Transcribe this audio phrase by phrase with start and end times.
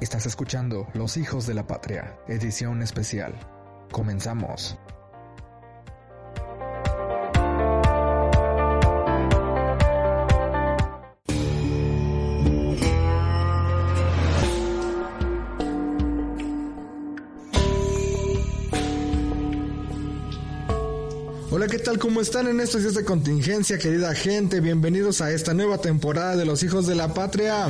[0.00, 3.34] Estás escuchando Los Hijos de la Patria, edición especial.
[3.92, 4.78] Comenzamos.
[21.50, 21.98] Hola, ¿qué tal?
[21.98, 24.60] ¿Cómo están en estos días de contingencia, querida gente?
[24.60, 27.66] Bienvenidos a esta nueva temporada de Los Hijos de la Patria.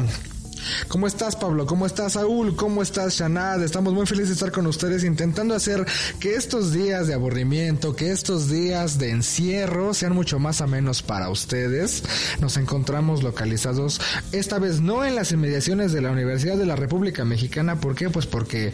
[0.88, 1.66] ¿Cómo estás, Pablo?
[1.66, 2.56] ¿Cómo estás, Saúl?
[2.56, 3.62] ¿Cómo estás, Shanad?
[3.62, 5.86] Estamos muy felices de estar con ustedes intentando hacer
[6.18, 11.30] que estos días de aburrimiento, que estos días de encierro sean mucho más amenos para
[11.30, 12.02] ustedes.
[12.40, 14.00] Nos encontramos localizados,
[14.32, 17.80] esta vez no en las inmediaciones de la Universidad de la República Mexicana.
[17.80, 18.10] ¿Por qué?
[18.10, 18.72] Pues porque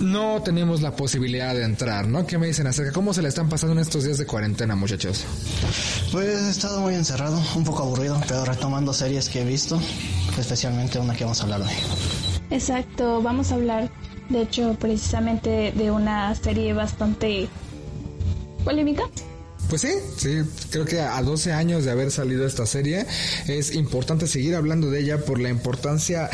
[0.00, 2.26] no tenemos la posibilidad de entrar, ¿no?
[2.26, 2.92] ¿Qué me dicen acerca?
[2.92, 5.24] ¿Cómo se le están pasando en estos días de cuarentena, muchachos?
[6.10, 9.80] Pues he estado muy encerrado, un poco aburrido, pero retomando series que he visto,
[10.38, 11.74] especialmente una que vamos a hablar hoy.
[12.50, 13.90] Exacto, vamos a hablar,
[14.28, 17.48] de hecho, precisamente de una serie bastante
[18.64, 19.04] polémica.
[19.72, 23.06] Pues sí, sí, creo que a 12 años de haber salido esta serie
[23.48, 26.28] es importante seguir hablando de ella por la importancia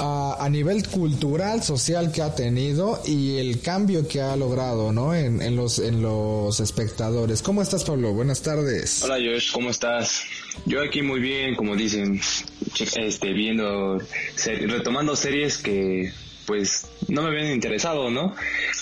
[0.00, 5.14] uh, a nivel cultural, social que ha tenido y el cambio que ha logrado, ¿no?
[5.14, 7.42] En, en, los en los espectadores.
[7.42, 8.14] ¿Cómo estás, Pablo?
[8.14, 9.02] Buenas tardes.
[9.02, 10.22] Hola, Josh, ¿cómo estás?
[10.64, 12.18] Yo aquí muy bien, como dicen,
[12.96, 13.98] este, viendo,
[14.66, 16.12] retomando series que
[16.46, 18.34] pues no me habían interesado, ¿no?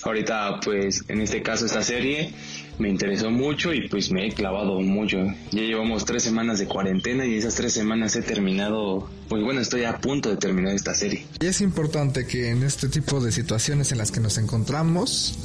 [0.05, 2.33] Ahorita pues en este caso esta serie
[2.79, 5.19] me interesó mucho y pues me he clavado mucho.
[5.51, 9.85] Ya llevamos tres semanas de cuarentena y esas tres semanas he terminado, pues bueno, estoy
[9.85, 11.27] a punto de terminar esta serie.
[11.41, 15.39] Y es importante que en este tipo de situaciones en las que nos encontramos,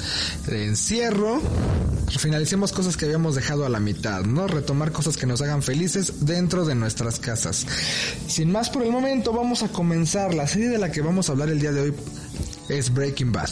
[0.48, 1.42] de encierro,
[2.18, 4.48] finalicemos cosas que habíamos dejado a la mitad, ¿no?
[4.48, 7.66] Retomar cosas que nos hagan felices dentro de nuestras casas.
[8.28, 11.34] Sin más por el momento, vamos a comenzar la serie de la que vamos a
[11.34, 11.94] hablar el día de hoy
[12.70, 13.50] es Breaking Bad.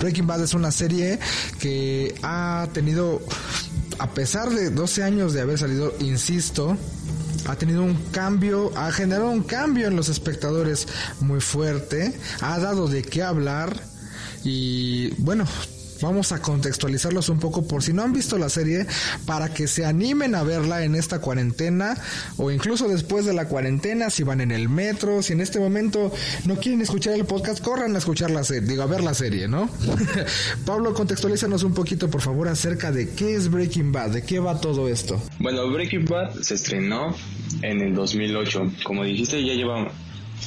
[0.00, 1.18] Breaking Bad es una serie
[1.58, 3.20] que ha tenido,
[3.98, 6.76] a pesar de 12 años de haber salido, insisto,
[7.46, 10.86] ha tenido un cambio, ha generado un cambio en los espectadores
[11.20, 13.80] muy fuerte, ha dado de qué hablar
[14.44, 15.44] y bueno,
[16.02, 18.86] vamos a contextualizarlos un poco por si no han visto la serie
[19.26, 21.96] para que se animen a verla en esta cuarentena
[22.36, 26.12] o incluso después de la cuarentena si van en el metro, si en este momento
[26.44, 29.48] no quieren escuchar el podcast, corran a escuchar la serie, digo a ver la serie,
[29.48, 29.68] ¿no?
[30.66, 34.60] Pablo, contextualízanos un poquito por favor acerca de qué es Breaking Bad, de qué va
[34.60, 35.20] todo esto.
[35.38, 37.14] Bueno, Breaking Bad se estrenó
[37.62, 39.90] en el 2008, como dijiste ya lleva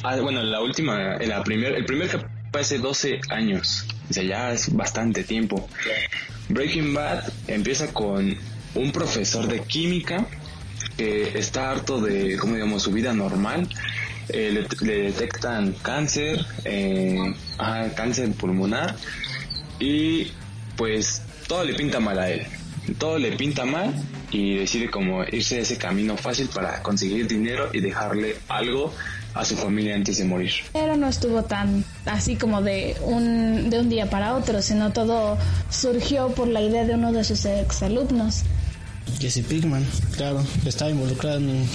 [0.02, 3.86] ah, bueno, la última, la primer, el primer capítulo hace 12 años.
[4.10, 5.68] O sea, ya es bastante tiempo.
[6.48, 8.36] Breaking Bad empieza con
[8.74, 10.26] un profesor de química
[10.96, 13.68] que está harto de, como digamos, su vida normal.
[14.28, 18.96] Eh, le, le, detectan cáncer, eh, ajá, cáncer pulmonar
[19.78, 20.32] y
[20.76, 22.46] pues todo le pinta mal a él.
[22.98, 23.94] Todo le pinta mal
[24.30, 28.94] y decide como irse ese camino fácil para conseguir dinero y dejarle algo
[29.34, 30.52] a su familia antes de morir.
[30.72, 35.38] Pero no estuvo tan así como de un, de un día para otro, sino todo
[35.70, 38.42] surgió por la idea de uno de sus exalumnos.
[39.20, 41.66] Jesse Pinkman, claro, estaba involucrado en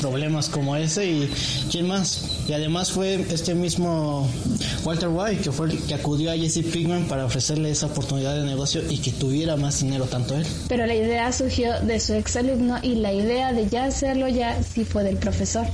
[0.00, 1.32] problemas como ese y
[1.70, 2.44] quién más.
[2.48, 4.28] Y además fue este mismo
[4.84, 8.44] Walter White que fue el que acudió a Jesse Pinkman para ofrecerle esa oportunidad de
[8.44, 10.46] negocio y que tuviera más dinero tanto él.
[10.68, 14.84] Pero la idea surgió de su exalumno y la idea de ya hacerlo ya sí
[14.84, 15.66] fue del profesor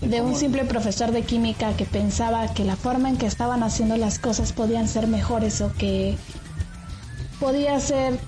[0.00, 3.96] de un simple profesor de química que pensaba que la forma en que estaban haciendo
[3.96, 6.16] las cosas podían ser mejores o que
[7.38, 8.18] podía ser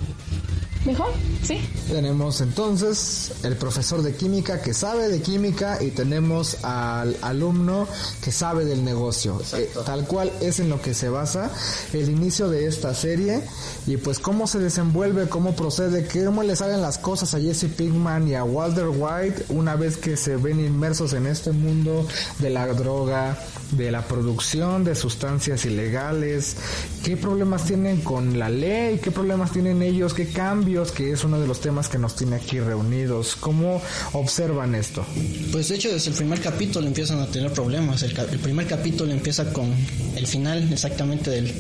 [0.85, 1.13] mejor,
[1.43, 1.61] ¿sí?
[1.89, 7.87] Tenemos entonces el profesor de química que sabe de química y tenemos al alumno
[8.23, 9.41] que sabe del negocio.
[9.55, 11.51] Eh, tal cual es en lo que se basa
[11.93, 13.43] el inicio de esta serie.
[13.87, 18.29] Y pues cómo se desenvuelve, cómo procede, cómo le salen las cosas a Jesse Pinkman
[18.29, 22.07] y a Walter White una vez que se ven inmersos en este mundo
[22.39, 23.39] de la droga,
[23.73, 26.57] de la producción de sustancias ilegales,
[27.05, 31.39] qué problemas tienen con la ley, qué problemas tienen ellos, qué cambios, que es uno
[31.39, 33.37] de los temas que nos tiene aquí reunidos.
[33.39, 33.83] ¿Cómo
[34.13, 35.05] observan esto?
[35.53, 38.03] Pues de hecho desde el primer capítulo empiezan a tener problemas.
[38.03, 39.71] El, el primer capítulo empieza con
[40.17, 41.53] el final exactamente del,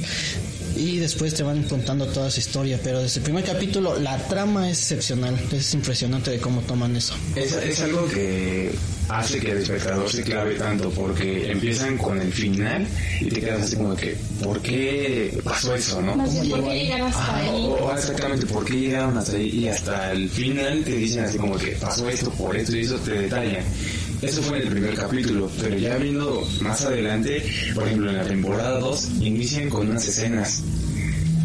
[0.77, 2.79] y después te van contando toda esa historia.
[2.83, 7.15] Pero desde el primer capítulo la trama es excepcional, es impresionante de cómo toman eso.
[7.37, 8.73] Es, es algo que
[9.09, 12.87] hace que el espectador se clave tanto porque empiezan con el final
[13.21, 16.17] y te quedas así como que ¿por qué pasó eso, no?
[16.17, 17.49] ¿por qué llegaron hasta ahí?
[17.51, 21.37] o, o exactamente por qué llegaron hasta ahí y hasta el final te dicen así
[21.37, 23.65] como que pasó esto por esto y eso te detallan.
[24.23, 27.43] Eso fue en el primer capítulo, pero ya viendo más adelante,
[27.75, 30.63] por ejemplo en la temporada 2, inician con unas escenas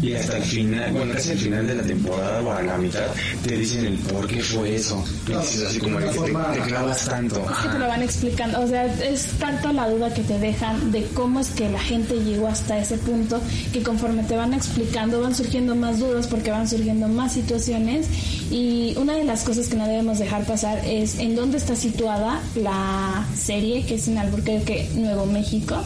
[0.00, 3.06] y hasta el final, bueno, casi al final de la temporada o a la mitad,
[3.44, 5.04] te dicen el por qué fue eso.
[5.26, 7.44] Y dices así como de que te, te clavas tanto.
[7.48, 7.72] Ajá.
[7.72, 8.60] te lo van explicando.
[8.60, 12.14] O sea, es tanto la duda que te dejan de cómo es que la gente
[12.22, 13.40] llegó hasta ese punto
[13.72, 18.06] que conforme te van explicando van surgiendo más dudas porque van surgiendo más situaciones.
[18.50, 22.40] Y una de las cosas que no debemos dejar pasar es en dónde está situada
[22.54, 25.76] la serie, que es en Albuquerque, Nuevo México.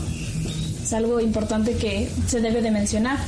[0.83, 3.19] Es algo importante que se debe de mencionar.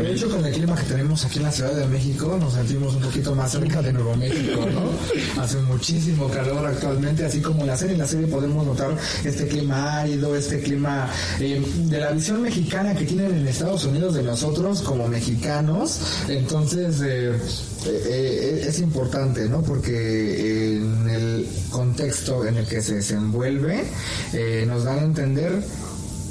[0.00, 2.94] De hecho, con el clima que tenemos aquí en la Ciudad de México, nos sentimos
[2.94, 5.42] un poquito más cerca de Nuevo México, ¿no?
[5.42, 7.92] Hace muchísimo calor actualmente, así como en la serie.
[7.92, 12.94] En la serie podemos notar este clima árido, este clima eh, de la visión mexicana
[12.94, 16.00] que tienen en Estados Unidos de nosotros como mexicanos.
[16.26, 17.38] Entonces, eh,
[17.86, 19.60] eh, es importante, ¿no?
[19.60, 23.84] Porque en el contexto en el que se desenvuelve,
[24.66, 25.62] nos dan a entender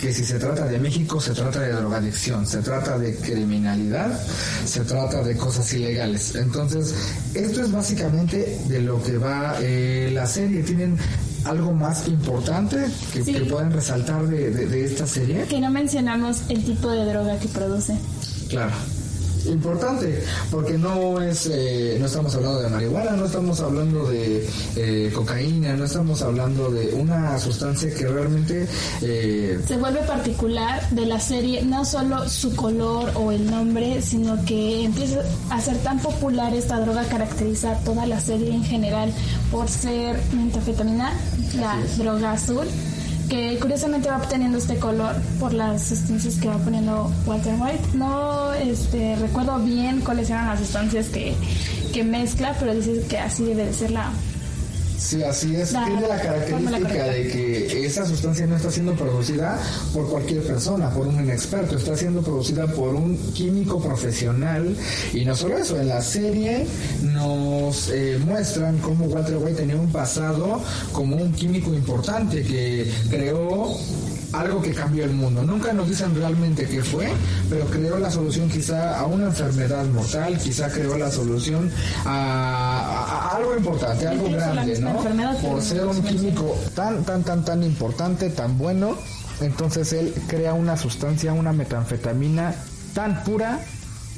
[0.02, 4.20] que si se trata de México, se trata de drogadicción, se trata de criminalidad,
[4.66, 6.34] se trata de cosas ilegales.
[6.36, 6.94] Entonces,
[7.36, 10.64] esto es básicamente de lo que va eh, la serie.
[10.64, 10.98] ¿Tienen
[11.46, 12.78] algo más importante
[13.14, 13.34] que, Sí.
[13.34, 15.44] que puedan resaltar de, de- de esta serie?
[15.46, 17.96] Que no mencionamos el tipo de droga que produce.
[18.50, 18.72] Claro.
[19.46, 25.12] Importante, porque no es, eh, no estamos hablando de marihuana, no estamos hablando de eh,
[25.14, 28.68] cocaína, no estamos hablando de una sustancia que realmente
[29.02, 34.44] eh, Se vuelve particular de la serie no solo su color o el nombre, sino
[34.46, 39.12] que empieza a ser tan popular esta droga, caracteriza toda la serie en general
[39.52, 41.12] por ser metafetamina,
[41.56, 42.68] la droga azul,
[43.32, 47.82] que curiosamente va obteniendo este color por las sustancias que va poniendo Walter White.
[47.94, 51.34] No este, recuerdo bien cuáles eran las sustancias que,
[51.94, 54.12] que mezcla, pero dice que así debe de ser la,
[55.02, 55.70] Sí, así es.
[55.70, 59.60] Tiene la característica de que esa sustancia no está siendo producida
[59.94, 64.76] por cualquier persona, por un inexperto, está siendo producida por un químico profesional.
[65.12, 66.68] Y no solo eso, en la serie
[67.02, 70.62] nos eh, muestran cómo Walter White tenía un pasado
[70.94, 73.76] como un químico importante que creó
[74.34, 75.44] algo que cambió el mundo.
[75.44, 77.10] Nunca nos dicen realmente qué fue,
[77.50, 81.70] pero creó la solución quizá a una enfermedad mortal, quizá creó la solución
[82.06, 84.94] a, a- a algo importante, algo grande, ¿no?
[85.42, 88.96] Por ser un químico tan, tan, tan, tan importante, tan bueno,
[89.42, 92.54] entonces él crea una sustancia, una metanfetamina
[92.94, 93.60] tan pura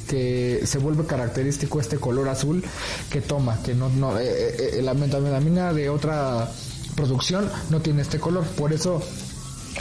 [0.09, 2.63] que se vuelve característico este color azul
[3.09, 6.49] que toma, que no, no, eh, eh, eh, la metanfetamina de otra
[6.95, 9.01] producción no tiene este color, por eso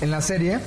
[0.01, 0.59] en la serie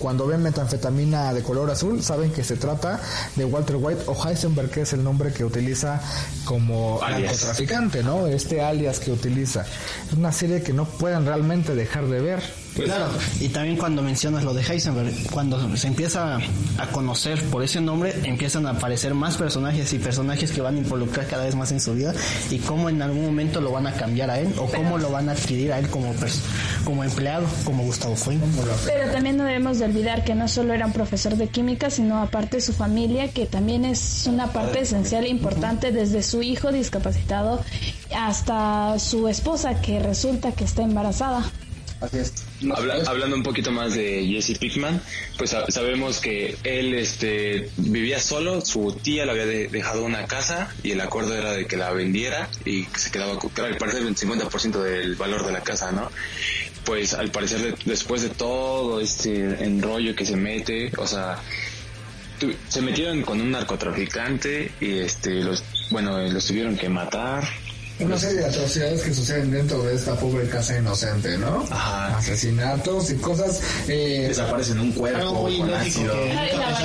[0.00, 2.98] cuando ven metanfetamina de color azul, saben que se trata
[3.36, 6.00] de Walter White o Heisenberg, que es el nombre que utiliza
[6.46, 7.32] como Alias.
[7.32, 8.26] narcotraficante, ¿no?
[8.26, 9.66] Este alias que utiliza.
[10.08, 12.42] Es una serie que no pueden realmente dejar de ver.
[12.74, 13.06] Claro,
[13.40, 16.38] y también cuando mencionas lo de Heisenberg, cuando se empieza
[16.78, 20.78] a conocer por ese nombre, empiezan a aparecer más personajes y personajes que van a
[20.78, 22.14] involucrar cada vez más en su vida
[22.50, 25.28] y cómo en algún momento lo van a cambiar a él o cómo lo van
[25.28, 26.14] a adquirir a él como,
[26.84, 28.40] como empleado, como Gustavo Fring.
[28.86, 32.22] Pero también no debemos de olvidar que no solo era un profesor de química, sino
[32.22, 37.62] aparte su familia, que también es una parte esencial e importante desde su hijo discapacitado
[38.16, 41.50] hasta su esposa que resulta que está embarazada.
[42.00, 42.32] Así es.
[42.74, 45.02] Habla- hablando un poquito más de Jesse Pickman,
[45.36, 50.26] pues sa- sabemos que él este, vivía solo, su tía le había de- dejado una
[50.26, 54.16] casa y el acuerdo era de que la vendiera y se quedaba, al parecer el
[54.16, 56.10] 50% del valor de la casa, ¿no?
[56.84, 61.38] Pues al parecer de- después de todo este enrollo que se mete, o sea,
[62.38, 67.46] tu- se metieron con un narcotraficante y este los bueno los tuvieron que matar
[68.00, 71.64] Una serie de atrocidades que suceden dentro de esta pobre casa inocente, ¿no?
[71.70, 72.16] Ajá.
[72.16, 73.60] Asesinatos y cosas...
[73.88, 76.12] Eh, desaparecen un cuerpo Algo muy ilógico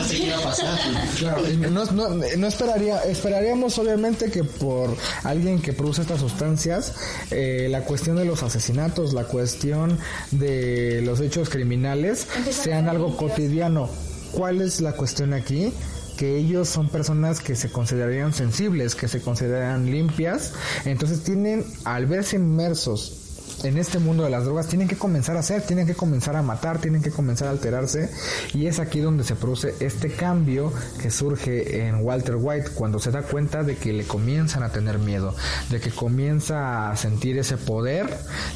[0.09, 0.79] que iba a pasar.
[1.17, 6.93] Claro, y no, no, no esperaría, esperaríamos obviamente que por alguien que produce estas sustancias,
[7.31, 9.97] eh, la cuestión de los asesinatos, la cuestión
[10.31, 13.89] de los hechos criminales sean algo cotidiano.
[14.31, 15.73] ¿Cuál es la cuestión aquí?
[16.17, 20.53] Que ellos son personas que se considerarían sensibles, que se consideran limpias,
[20.85, 23.21] entonces tienen, al verse inmersos
[23.63, 26.41] en este mundo de las drogas tienen que comenzar a hacer, tienen que comenzar a
[26.41, 28.09] matar, tienen que comenzar a alterarse.
[28.53, 33.11] Y es aquí donde se produce este cambio que surge en Walter White cuando se
[33.11, 35.33] da cuenta de que le comienzan a tener miedo,
[35.69, 38.07] de que comienza a sentir ese poder,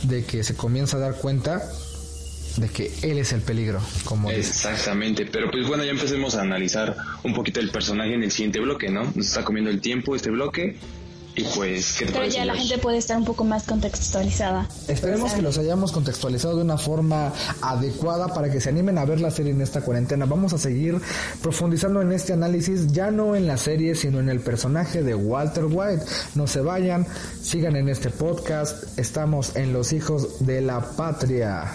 [0.03, 1.61] de que se comienza a dar cuenta
[2.59, 6.95] de que él es el peligro, como Exactamente, pero pues bueno, ya empecemos a analizar
[7.23, 9.03] un poquito el personaje en el siguiente bloque, ¿no?
[9.15, 10.77] Nos está comiendo el tiempo este bloque
[11.35, 14.67] y pues, ¿qué te Pero ya la gente puede estar un poco más contextualizada.
[14.87, 19.21] Esperemos que los hayamos contextualizado de una forma adecuada para que se animen a ver
[19.21, 20.25] la serie en esta cuarentena.
[20.25, 20.99] Vamos a seguir
[21.41, 25.65] profundizando en este análisis, ya no en la serie, sino en el personaje de Walter
[25.65, 26.03] White.
[26.35, 27.07] No se vayan,
[27.41, 28.99] sigan en este podcast.
[28.99, 31.71] Estamos en Los Hijos de la Patria.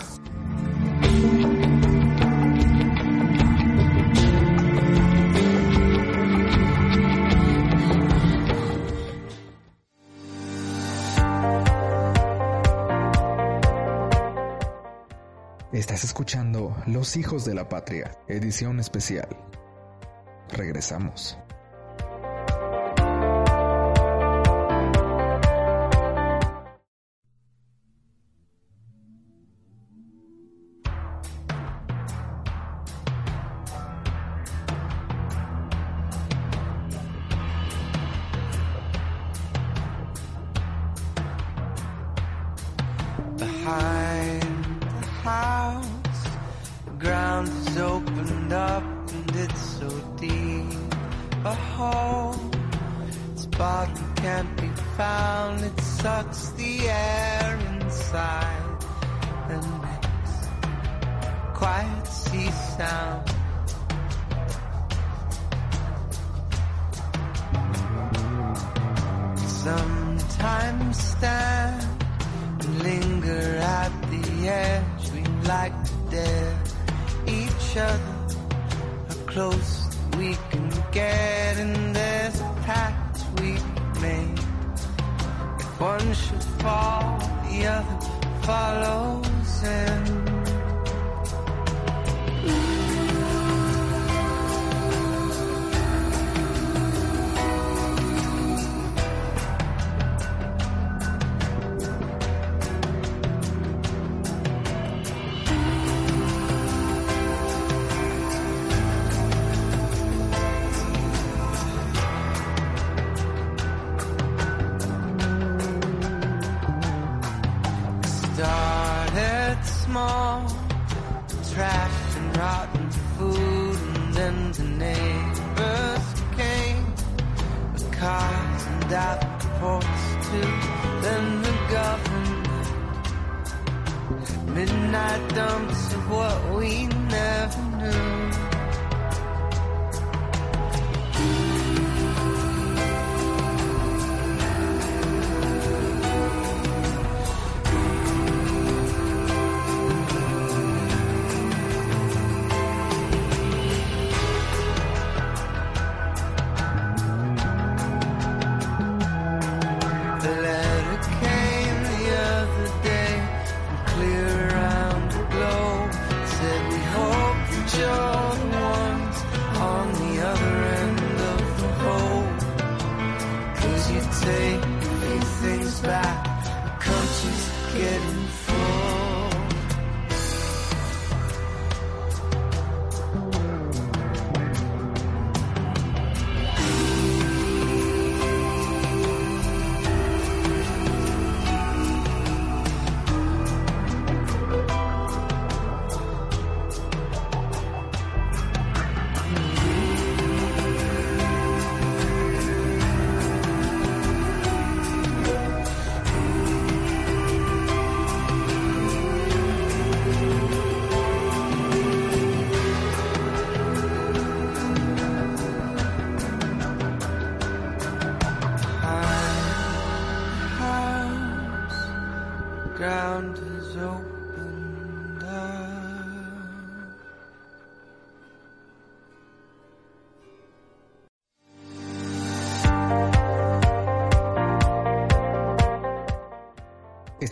[15.85, 19.29] Estás escuchando Los Hijos de la Patria, edición especial.
[20.49, 21.39] Regresamos.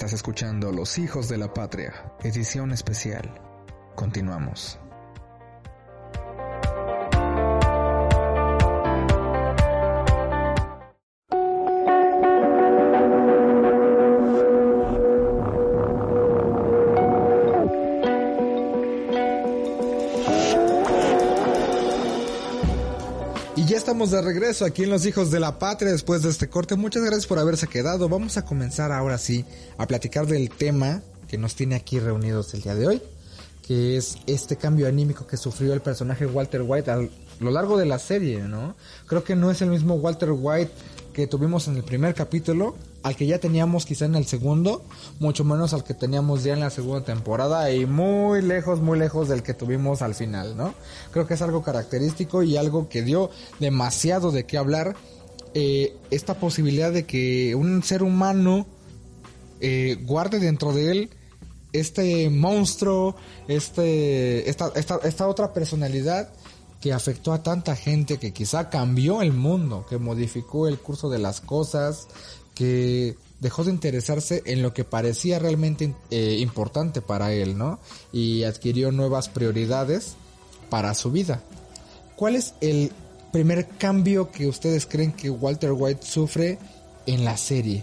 [0.02, 1.92] Estás escuchando Los Hijos de la Patria,
[2.24, 3.40] edición especial.
[3.94, 4.81] Continuamos.
[24.10, 26.74] De regreso aquí en Los Hijos de la Patria después de este corte.
[26.74, 28.08] Muchas gracias por haberse quedado.
[28.08, 29.44] Vamos a comenzar ahora sí
[29.78, 33.02] a platicar del tema que nos tiene aquí reunidos el día de hoy,
[33.66, 36.96] que es este cambio anímico que sufrió el personaje Walter White a
[37.38, 38.74] lo largo de la serie, ¿no?
[39.06, 40.72] Creo que no es el mismo Walter White
[41.12, 44.84] que tuvimos en el primer capítulo, al que ya teníamos quizá en el segundo,
[45.18, 49.28] mucho menos al que teníamos ya en la segunda temporada y muy lejos, muy lejos
[49.28, 50.74] del que tuvimos al final, ¿no?
[51.10, 54.96] Creo que es algo característico y algo que dio demasiado de qué hablar.
[55.54, 58.66] Eh, esta posibilidad de que un ser humano
[59.60, 61.10] eh, guarde dentro de él
[61.72, 63.16] este monstruo,
[63.48, 66.30] este, esta, esta, esta otra personalidad
[66.80, 71.20] que afectó a tanta gente, que quizá cambió el mundo, que modificó el curso de
[71.20, 72.08] las cosas,
[72.54, 77.80] que dejó de interesarse en lo que parecía realmente eh, importante para él, ¿no?
[78.12, 80.16] Y adquirió nuevas prioridades
[80.70, 81.42] para su vida.
[82.16, 82.92] ¿Cuál es el
[83.32, 86.58] primer cambio que ustedes creen que Walter White sufre
[87.06, 87.82] en la serie?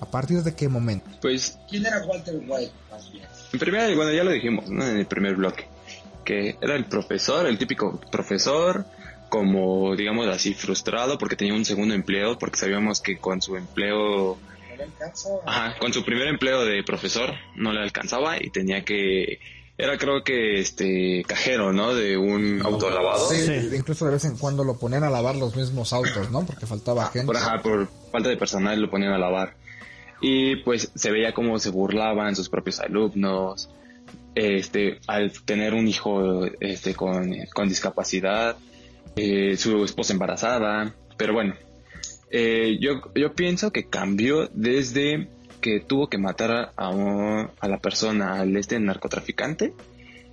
[0.00, 1.08] ¿A partir de qué momento?
[1.20, 3.26] Pues, ¿quién era Walter White más bien?
[3.52, 4.86] En primer, bueno, ya lo dijimos, ¿no?
[4.86, 5.66] En el primer bloque
[6.28, 8.84] que era el profesor, el típico profesor,
[9.28, 14.38] como digamos así frustrado porque tenía un segundo empleo, porque sabíamos que con su empleo,
[15.46, 19.38] ajá, con su primer empleo de profesor no le alcanzaba y tenía que
[19.76, 21.94] era creo que este cajero, ¿no?
[21.94, 23.28] De un auto lavado.
[23.30, 26.44] Sí, incluso de vez en cuando lo ponían a lavar los mismos autos, ¿no?
[26.44, 27.26] Porque faltaba gente.
[27.26, 29.54] Por, ajá, por falta de personal lo ponían a lavar.
[30.20, 33.70] Y pues se veía como se burlaban sus propios alumnos,
[34.34, 37.32] este, al tener un hijo este, con,
[37.68, 38.56] discapacidad,
[39.18, 41.54] eh, su esposa embarazada, pero bueno,
[42.30, 45.28] eh, yo, yo pienso que cambió desde
[45.60, 49.74] que tuvo que matar a, a la persona, al este narcotraficante.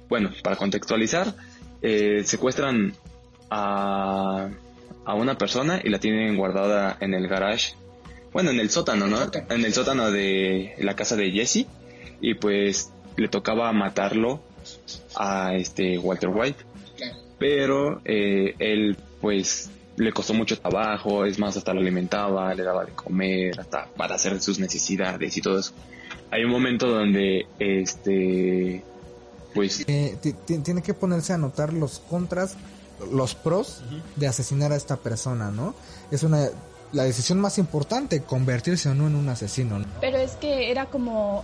[0.07, 1.33] Bueno, para contextualizar,
[1.81, 2.93] eh, secuestran
[3.49, 4.49] a,
[5.03, 7.73] a una persona y la tienen guardada en el garage,
[8.31, 9.17] bueno, en el sótano, ¿no?
[9.49, 11.65] En el sótano de la casa de Jesse.
[12.21, 14.41] Y pues le tocaba matarlo
[15.15, 16.74] a este Walter White.
[17.37, 22.85] Pero eh, él pues le costó mucho trabajo, es más, hasta lo alimentaba, le daba
[22.85, 25.73] de comer, hasta para hacer sus necesidades y todo eso.
[26.31, 28.83] Hay un momento donde este
[29.53, 30.17] pues eh,
[30.63, 32.57] tiene que ponerse a notar los contras,
[33.11, 33.83] los pros
[34.17, 35.75] de asesinar a esta persona, ¿no?
[36.11, 36.49] Es una
[36.91, 39.83] la decisión más importante, convertirse o no en un asesino.
[39.99, 41.43] Pero es que era como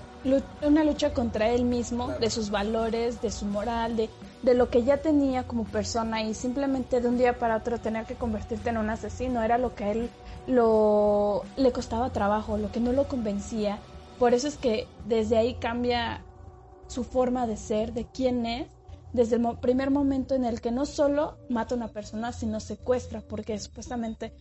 [0.61, 4.09] una lucha contra él mismo, de sus valores, de su moral, de,
[4.41, 8.05] de lo que ya tenía como persona y simplemente de un día para otro tener
[8.05, 10.09] que convertirte en un asesino era lo que a él
[10.47, 13.79] lo, le costaba trabajo, lo que no lo convencía.
[14.17, 16.23] Por eso es que desde ahí cambia
[16.87, 18.67] su forma de ser, de quién es,
[19.13, 23.21] desde el primer momento en el que no solo mata a una persona, sino secuestra,
[23.21, 24.33] porque supuestamente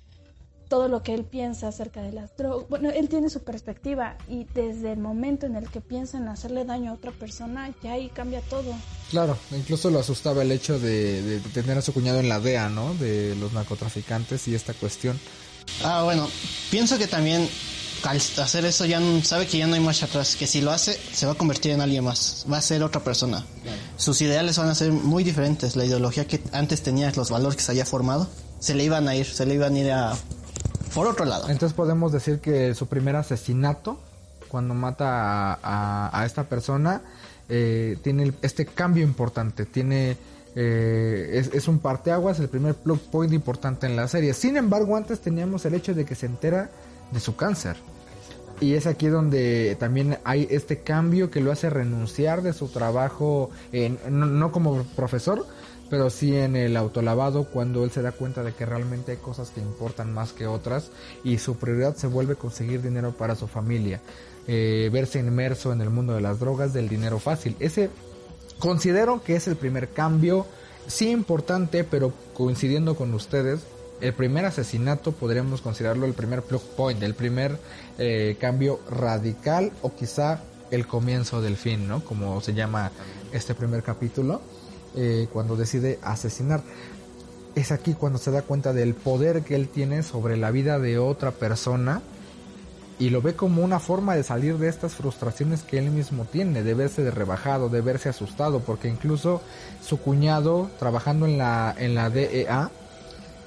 [0.71, 2.69] todo lo que él piensa acerca de las drogas.
[2.71, 6.65] Bueno, él tiene su perspectiva y desde el momento en el que piensa en hacerle
[6.65, 8.73] daño a otra persona, ya ahí cambia todo.
[9.11, 12.95] Claro, incluso lo asustaba el hecho de, tener a su cuñado en la DEA, ¿no?
[12.95, 15.19] De los narcotraficantes y esta cuestión.
[15.83, 16.29] Ah, bueno,
[16.71, 17.49] pienso que también
[18.05, 20.99] al hacer eso ya sabe que ya no hay marcha atrás, que si lo hace
[21.13, 23.45] se va a convertir en alguien más, va a ser otra persona.
[23.97, 27.63] Sus ideales van a ser muy diferentes, la ideología que antes tenía, los valores que
[27.63, 28.29] se había formado,
[28.61, 30.17] se le iban a ir, se le iban a ir a
[30.95, 31.49] por otro lado.
[31.49, 33.99] Entonces podemos decir que su primer asesinato,
[34.49, 37.03] cuando mata a, esta persona,
[37.49, 40.17] eh, tiene este cambio importante, tiene...
[40.57, 44.35] Eh, es, un parteaguas, el primer plug point importante en la serie.
[44.35, 46.71] Sin embargo, antes teníamos el hecho de que se entera
[47.13, 47.77] de su cáncer.
[48.61, 53.51] Y es aquí donde también hay este cambio que lo hace renunciar de su trabajo,
[54.11, 55.47] no, como profesor,
[55.91, 59.51] pero sí en el autolavado cuando él se da cuenta de que realmente hay cosas
[59.51, 60.91] que importan más que otras
[61.25, 64.01] y su prioridad se vuelve conseguir dinero para su familia,
[64.47, 67.57] eh, verse inmerso en el mundo de las drogas, del dinero fácil.
[67.59, 67.91] Ese
[68.61, 70.47] considero que es el primer cambio,
[70.87, 73.61] sí importante, pero coincidiendo con ustedes,
[74.01, 77.59] el primer asesinato podríamos considerarlo el primer plug point, el primer
[77.99, 82.03] eh, cambio radical o quizá el comienzo del fin, ¿no?
[82.05, 82.93] Como se llama
[83.33, 84.41] este primer capítulo.
[84.97, 86.63] Eh, cuando decide asesinar.
[87.55, 90.99] Es aquí cuando se da cuenta del poder que él tiene sobre la vida de
[90.99, 92.03] otra persona
[92.99, 96.63] y lo ve como una forma de salir de estas frustraciones que él mismo tiene,
[96.63, 99.41] de verse de rebajado, de verse asustado, porque incluso
[99.81, 102.71] su cuñado trabajando en la, en la DEA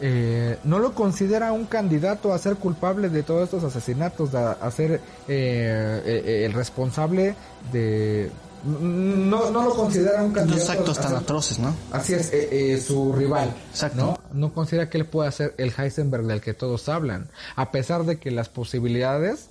[0.01, 5.01] eh, no lo considera un candidato a ser culpable de todos estos asesinatos, a, ser
[5.27, 7.35] eh, el responsable
[7.71, 8.31] de,
[8.63, 10.71] no, no lo considera un candidato.
[10.71, 11.75] Actos tan atroces, ¿no?
[11.91, 13.53] Así es, eh, eh, su rival.
[13.69, 14.17] Exacto.
[14.31, 18.19] no considera que él pueda ser el Heisenberg del que todos hablan, a pesar de
[18.19, 19.49] que las posibilidades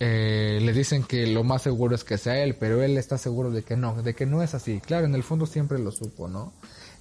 [0.00, 3.50] eh, le dicen que lo más seguro es que sea él, pero él está seguro
[3.50, 4.80] de que no, de que no es así.
[4.80, 6.52] Claro, en el fondo siempre lo supo, ¿no?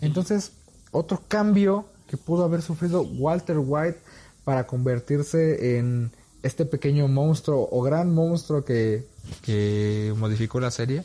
[0.01, 0.51] Entonces,
[0.91, 3.99] otro cambio que pudo haber sufrido Walter White
[4.43, 6.11] para convertirse en
[6.43, 9.05] este pequeño monstruo o gran monstruo que,
[9.41, 11.03] que modificó la serie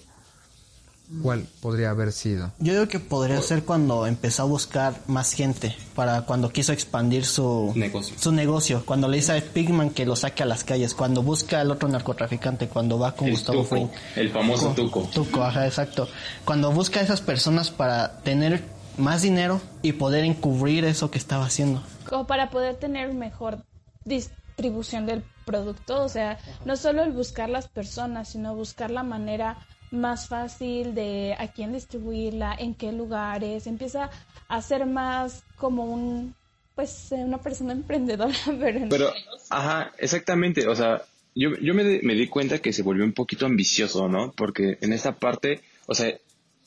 [1.22, 2.52] ¿Cuál podría haber sido?
[2.58, 7.24] Yo creo que podría ser cuando empezó a buscar más gente, para cuando quiso expandir
[7.24, 8.16] su negocio.
[8.18, 8.82] Su negocio.
[8.84, 11.88] Cuando le dice a Pigman que lo saque a las calles, cuando busca al otro
[11.88, 13.88] narcotraficante, cuando va con Gustavo Fring.
[14.16, 15.08] El famoso Tuco.
[15.12, 16.08] Tuco, ajá, exacto.
[16.44, 18.64] Cuando busca a esas personas para tener
[18.98, 21.82] más dinero y poder encubrir eso que estaba haciendo.
[22.08, 23.58] Como para poder tener mejor
[24.04, 29.58] distribución del producto, o sea, no solo el buscar las personas, sino buscar la manera
[29.90, 34.10] más fácil de a quién distribuirla, en qué lugares, empieza
[34.48, 36.34] a ser más como un,
[36.74, 38.88] pues, una persona emprendedora, pero...
[38.88, 39.12] Pero,
[39.50, 41.02] ajá, exactamente, o sea,
[41.34, 44.32] yo, yo me, me, di cuenta que se volvió un poquito ambicioso, ¿no?
[44.32, 46.14] Porque en esta parte, o sea,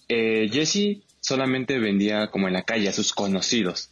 [0.08, 3.90] eh, Jesse solamente vendía como en la calle a sus conocidos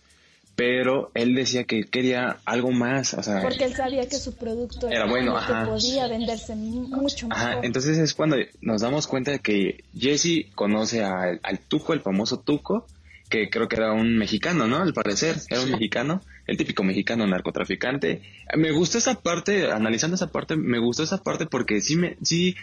[0.57, 4.89] pero él decía que quería algo más, o sea, porque él sabía que su producto
[4.89, 7.27] era, bueno, que podía venderse mucho.
[7.29, 12.39] Ajá, entonces es cuando nos damos cuenta de que Jesse conoce al, Tuco, el famoso
[12.39, 12.87] Tuco,
[13.29, 14.77] que creo que era un mexicano, ¿no?
[14.77, 18.23] Al parecer, era un mexicano, el típico mexicano narcotraficante.
[18.55, 22.55] Me gustó esa parte, analizando esa parte, me gustó esa parte porque sí me, sí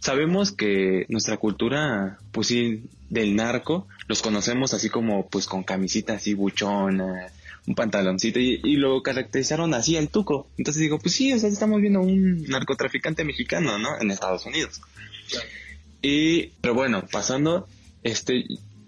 [0.00, 6.14] sabemos que nuestra cultura, pues sí, del narco, los conocemos así como, pues con camisita
[6.14, 7.30] así buchona,
[7.66, 10.48] un pantaloncito y, lo caracterizaron así el tuco.
[10.58, 14.00] Entonces digo, pues sí, o sea, estamos viendo un narcotraficante mexicano, ¿no?
[14.00, 14.80] En Estados Unidos.
[16.00, 17.68] Y, pero bueno, pasando,
[18.02, 18.44] este,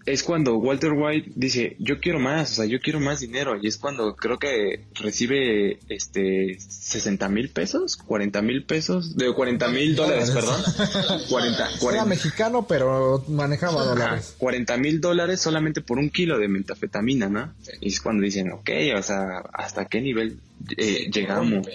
[0.07, 3.57] es cuando Walter White dice, yo quiero más, o sea, yo quiero más dinero.
[3.61, 9.69] Y es cuando creo que recibe, este, 60 mil pesos, 40 mil pesos, de 40
[9.69, 10.61] mil dólares, perdón.
[11.31, 11.93] 40, 40.
[11.93, 14.35] Era mexicano, pero manejaba dólares.
[14.39, 17.55] 40 mil dólares solamente por un kilo de metafetamina, ¿no?
[17.81, 20.39] Y es cuando dicen, ok, o sea, ¿hasta qué nivel
[20.77, 21.67] eh, llegamos?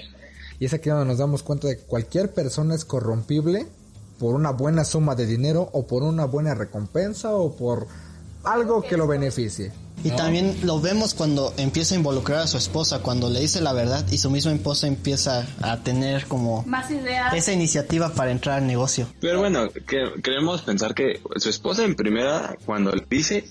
[0.59, 3.65] Y es aquí donde nos damos cuenta de que cualquier persona es corrompible
[4.19, 7.87] por una buena suma de dinero o por una buena recompensa o por
[8.43, 9.71] algo que lo beneficie.
[10.03, 13.73] Y también lo vemos cuando empieza a involucrar a su esposa, cuando le dice la
[13.73, 17.33] verdad y su misma esposa empieza a tener como más ideas.
[17.33, 19.07] Esa iniciativa para entrar al negocio.
[19.19, 23.43] Pero bueno, que, queremos pensar que su esposa en primera, cuando le dice,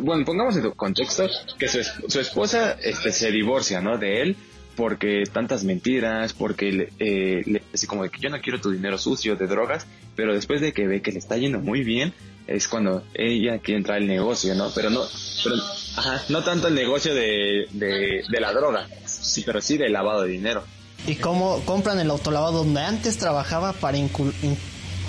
[0.00, 1.26] bueno, pongamos en contexto,
[1.58, 3.96] que su, su esposa este, se divorcia, ¿no?
[3.96, 4.36] De él
[4.76, 8.98] porque tantas mentiras, porque eh, le dice como de que yo no quiero tu dinero
[8.98, 12.12] sucio de drogas, pero después de que ve que le está yendo muy bien,
[12.46, 14.70] es cuando ella quiere entrar al negocio, ¿no?
[14.74, 15.02] Pero no,
[15.42, 15.56] pero,
[15.96, 20.30] ajá, no tanto el negocio de, de, la droga, sí, pero sí del lavado de
[20.30, 20.64] dinero.
[21.06, 23.98] ¿Y cómo compran el autolavado donde antes trabajaba para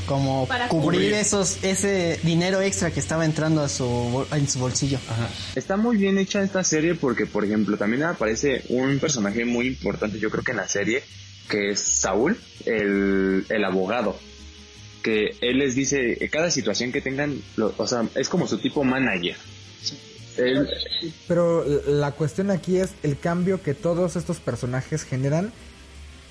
[0.05, 4.99] como cubrir, esos ese dinero extra que estaba entrando a su en su bolsillo.
[5.09, 5.29] Ajá.
[5.55, 10.19] Está muy bien hecha esta serie porque por ejemplo también aparece un personaje muy importante
[10.19, 11.03] yo creo que en la serie
[11.49, 14.17] que es Saúl, el, el abogado
[15.05, 17.39] que él les dice cada situación que tengan,
[17.77, 19.35] o sea, es como su tipo manager.
[21.27, 25.53] Pero la cuestión aquí es el cambio que todos estos personajes generan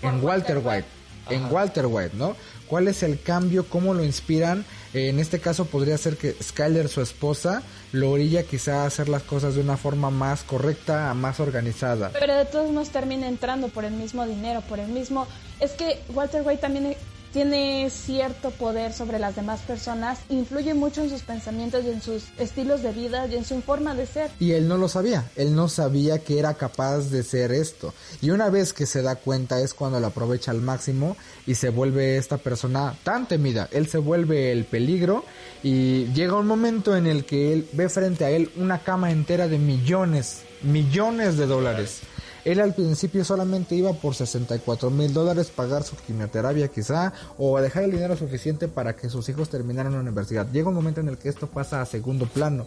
[0.03, 0.89] en Walter White.
[1.31, 2.37] En Walter White, ¿no?
[2.69, 3.67] ¿Cuál es el cambio?
[3.69, 4.65] ¿Cómo lo inspiran?
[4.95, 9.25] en este caso podría ser que Skyler, su esposa, lo orilla quizá a hacer las
[9.25, 12.13] cosas de una forma más correcta, más organizada.
[12.13, 15.27] Pero de todos modos termina entrando por el mismo dinero, por el mismo...
[15.59, 16.95] Es que Walter White también
[17.35, 22.27] tiene cierto poder sobre las demás personas, influye mucho en sus pensamientos y en sus
[22.39, 24.31] estilos de vida y en su forma de ser.
[24.39, 27.93] Y él no lo sabía, él no sabía que era capaz de ser esto.
[28.23, 31.71] Y una vez que se da cuenta es cuando lo aprovecha al máximo y se
[31.71, 33.69] vuelve esta persona tan temida.
[33.73, 35.25] Él se vuelve el peligro
[35.65, 39.49] y llega un momento en el que él ve frente a él una cama entera
[39.49, 42.03] de millones, millones de dólares.
[42.45, 47.63] Él al principio solamente iba por 64 mil dólares pagar su quimioterapia quizá o a
[47.63, 50.47] dejar el dinero suficiente para que sus hijos terminaran la universidad.
[50.51, 52.67] Llega un momento en el que esto pasa a segundo plano.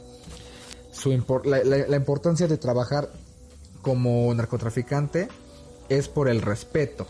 [0.92, 1.12] Su
[1.46, 3.12] la importancia de trabajar
[3.84, 5.28] como narcotraficante
[5.90, 7.06] es por el respeto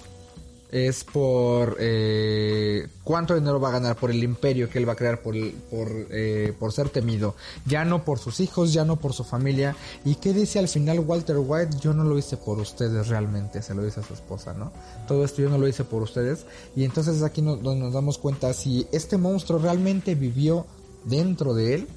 [0.71, 4.95] es por eh, cuánto dinero va a ganar por el imperio que él va a
[4.97, 5.35] crear por,
[5.69, 7.35] por, eh, por ser temido.
[7.65, 9.75] Ya no por sus hijos ya no por su familia.
[10.03, 13.73] Y qué dice al final Walter White yo no lo hice por ustedes realmente se
[13.73, 14.71] lo dice a su esposa no
[15.07, 16.45] todo esto yo no lo hice por ustedes.
[16.75, 20.65] Y entonces aquí nos, nos damos cuenta si este monstruo realmente vivió
[21.05, 21.87] dentro de él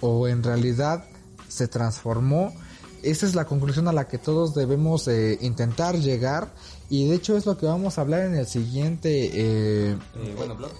[0.00, 1.04] o en realidad
[1.48, 2.54] se transformó
[3.02, 6.52] esa es la conclusión a la que todos debemos eh, intentar llegar.
[6.88, 9.96] Y de hecho es lo que vamos a hablar en el siguiente eh,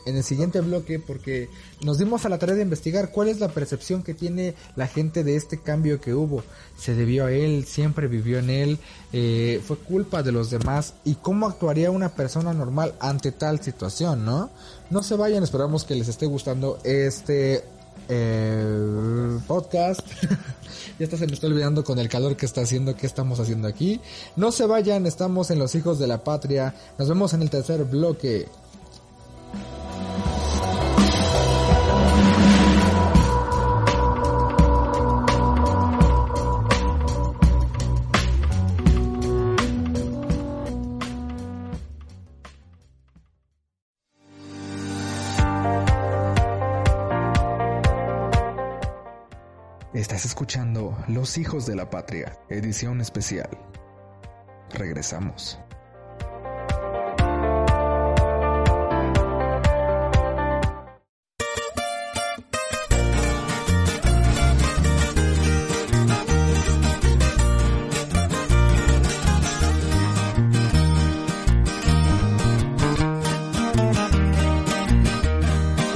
[0.07, 1.49] en el siguiente bloque porque
[1.85, 5.23] nos dimos a la tarea de investigar cuál es la percepción que tiene la gente
[5.23, 6.43] de este cambio que hubo.
[6.77, 8.79] Se debió a él siempre vivió en él
[9.13, 14.25] eh, fue culpa de los demás y cómo actuaría una persona normal ante tal situación
[14.25, 14.51] no
[14.91, 17.65] no se vayan esperamos que les esté gustando este
[18.09, 20.01] eh, podcast.
[20.99, 23.69] ya está se me está olvidando con el calor que está haciendo, qué estamos haciendo
[23.69, 24.01] aquí.
[24.37, 26.75] No se vayan, estamos en Los Hijos de la Patria.
[26.99, 28.49] Nos vemos en el tercer bloque.
[50.25, 53.49] Escuchando Los Hijos de la Patria, edición especial.
[54.71, 55.59] Regresamos.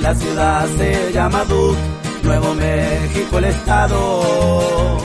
[0.00, 1.78] La ciudad se llama Duke,
[2.24, 4.98] Nuevo México el estado.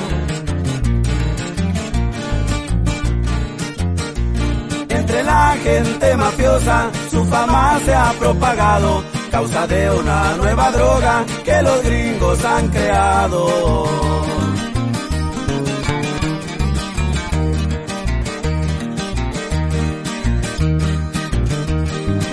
[4.88, 11.62] Entre la gente mafiosa su fama se ha propagado, causa de una nueva droga que
[11.62, 13.47] los gringos han creado.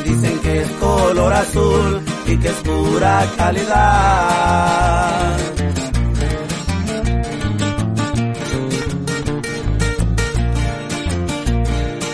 [0.05, 4.17] Dicen que es color azul y que es pura calidad.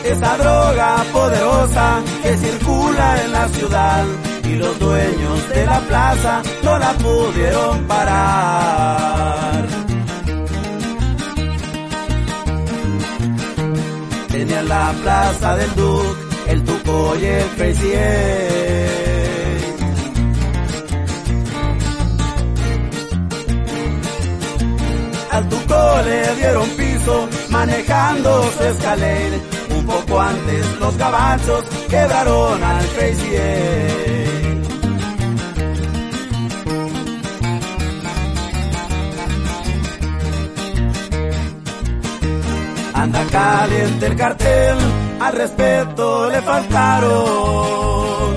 [0.04, 4.04] Esta droga poderosa que circula en la ciudad
[4.44, 9.66] y los dueños de la plaza no la pudieron parar.
[14.28, 17.92] Tenían la plaza del Duke, el Tuco y el Crazy
[25.32, 29.36] Al Tuco le dieron piso manejando su escalera.
[29.74, 33.36] Un poco antes los gabachos quebraron al Crazy.
[42.92, 44.76] Anda caliente el cartel,
[45.18, 48.36] al respeto le faltaron.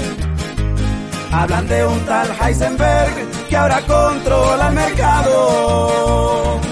[1.31, 3.13] Hablan de un tal Heisenberg
[3.49, 6.64] que ahora controla el mercado.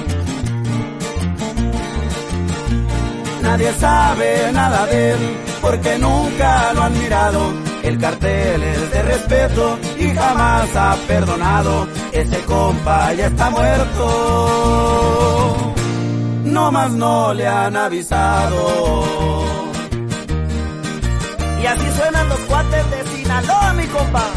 [3.54, 7.54] Nadie sabe nada de él porque nunca lo han mirado.
[7.84, 11.88] El cartel es de respeto y jamás ha perdonado.
[12.12, 14.56] Ese compa ya está muerto.
[16.46, 19.44] No más no le han avisado.
[21.62, 24.32] Y así suenan los cuates de Sinaloa, mi compa.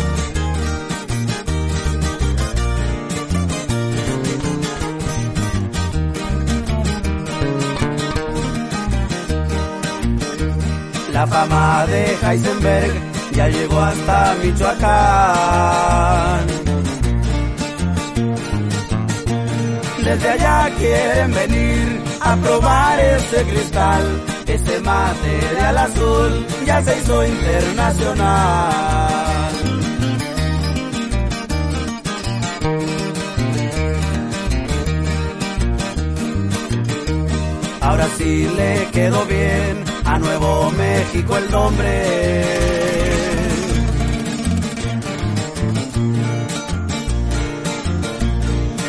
[11.16, 12.92] La fama de Heisenberg
[13.32, 14.86] ya llegó hasta Michoacán.
[20.04, 24.04] Desde allá quieren venir a probar este cristal.
[24.46, 28.74] Ese material azul ya se hizo internacional.
[37.80, 42.44] Ahora sí le quedó bien a Nuevo México el nombre.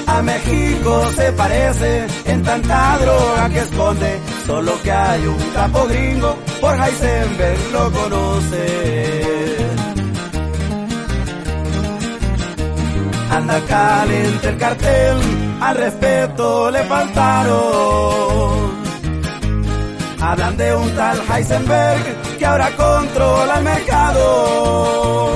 [0.07, 6.37] A México se parece en tanta droga que esconde, solo que hay un capo gringo,
[6.61, 9.57] por Heisenberg lo conoce.
[13.29, 15.17] Anda caliente el cartel,
[15.61, 18.26] al respeto le faltaron.
[20.19, 25.31] Hablan de un tal Heisenberg que ahora controla el mercado.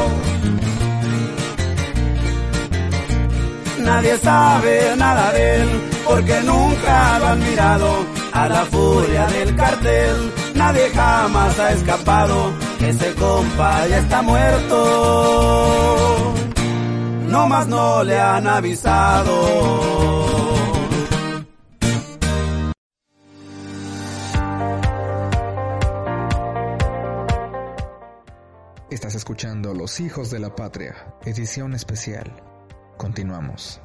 [3.80, 5.70] Nadie sabe nada de él
[6.06, 8.06] porque nunca lo han mirado.
[8.34, 12.54] A la furia del cartel nadie jamás ha escapado.
[12.80, 15.54] Ese compa ya está muerto.
[17.28, 20.21] No más no le han avisado.
[28.92, 32.44] Estás escuchando Los Hijos de la Patria, edición especial.
[32.98, 33.82] Continuamos.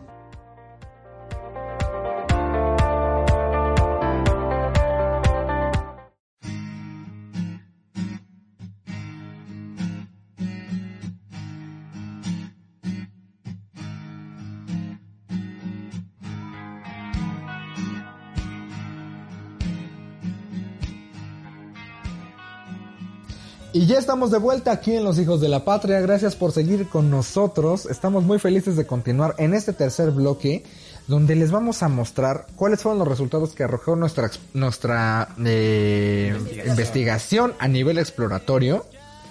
[23.86, 26.00] Y ya estamos de vuelta aquí en Los Hijos de la Patria.
[26.00, 27.86] Gracias por seguir con nosotros.
[27.86, 30.64] Estamos muy felices de continuar en este tercer bloque
[31.06, 36.68] donde les vamos a mostrar cuáles fueron los resultados que arrojó nuestra, nuestra eh, investigación.
[36.68, 38.84] investigación a nivel exploratorio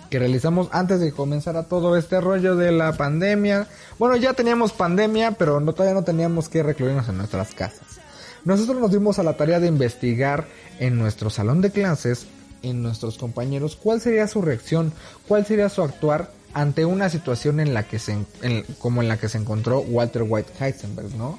[0.09, 3.67] que realizamos antes de comenzar a todo este rollo de la pandemia.
[3.99, 7.99] Bueno, ya teníamos pandemia, pero no, todavía no teníamos que recluirnos en nuestras casas.
[8.45, 10.47] Nosotros nos dimos a la tarea de investigar
[10.79, 12.27] en nuestro salón de clases
[12.61, 14.93] en nuestros compañeros, ¿cuál sería su reacción?
[15.27, 19.17] ¿Cuál sería su actuar ante una situación en la que se, en, como en la
[19.17, 21.37] que se encontró Walter White Heisenberg, ¿no?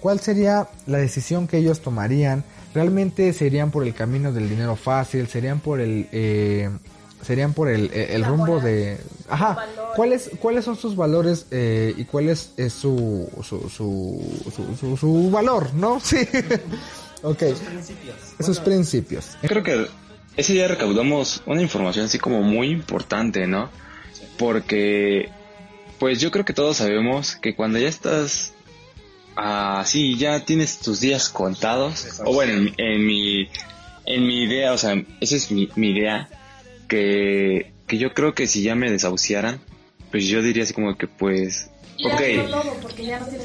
[0.00, 2.44] ¿Cuál sería la decisión que ellos tomarían?
[2.74, 5.28] ¿Realmente serían por el camino del dinero fácil?
[5.28, 6.08] ¿Serían por el...
[6.12, 6.70] Eh,
[7.22, 8.98] serían por el, el rumbo de...
[9.28, 14.96] Ajá, ¿cuáles, cuáles son sus valores eh, y cuál es, es su, su, su, su,
[14.96, 16.00] su, valor, no?
[16.04, 16.28] Sí.
[17.22, 17.38] ok.
[17.40, 18.16] Sus principios.
[18.40, 19.38] Sus principios.
[19.42, 19.86] Creo que
[20.36, 23.70] ese día recaudamos una información así como muy importante, ¿no?
[24.38, 25.30] Porque,
[25.98, 28.52] pues yo creo que todos sabemos que cuando ya estás
[29.36, 33.48] así, ya tienes tus días contados, o bueno, en, mi,
[34.06, 36.28] en mi idea, o sea, esa es mi, mi idea,
[36.88, 39.60] que, que yo creo que si ya me desahuciaran,
[40.10, 41.70] pues yo diría así como que pues
[42.04, 42.22] ok.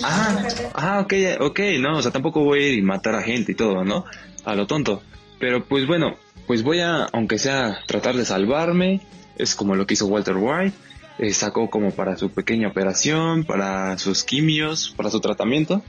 [0.04, 3.52] ah, ah, ok, ok, no, o sea, tampoco voy a ir y matar a gente
[3.54, 4.06] y todo, ¿no?
[4.46, 5.02] A lo tonto.
[5.40, 6.18] Pero pues bueno,
[6.50, 9.02] pues voy a, aunque sea, tratar de salvarme.
[9.38, 10.76] Es como lo que hizo Walter White.
[11.20, 15.84] Eh, sacó como para su pequeña operación, para sus quimios, para su tratamiento.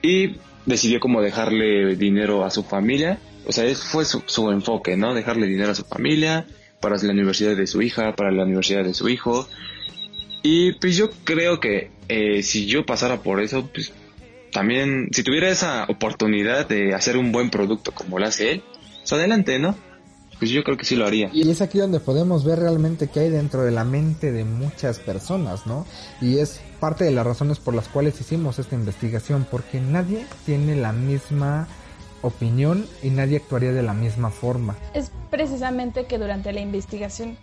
[0.00, 3.18] Y decidió como dejarle dinero a su familia.
[3.46, 5.12] O sea, fue su, su enfoque, ¿no?
[5.12, 6.46] Dejarle dinero a su familia,
[6.80, 9.46] para la universidad de su hija, para la universidad de su hijo.
[10.42, 13.92] Y pues yo creo que eh, si yo pasara por eso, pues
[14.52, 18.62] también, si tuviera esa oportunidad de hacer un buen producto como lo hace él,
[19.14, 19.74] adelante, ¿no?
[20.38, 21.30] Pues yo creo que sí lo haría.
[21.32, 24.98] Y es aquí donde podemos ver realmente qué hay dentro de la mente de muchas
[24.98, 25.86] personas, ¿no?
[26.20, 30.76] Y es parte de las razones por las cuales hicimos esta investigación, porque nadie tiene
[30.76, 31.66] la misma
[32.20, 34.76] opinión y nadie actuaría de la misma forma.
[34.92, 37.38] Es precisamente que durante la investigación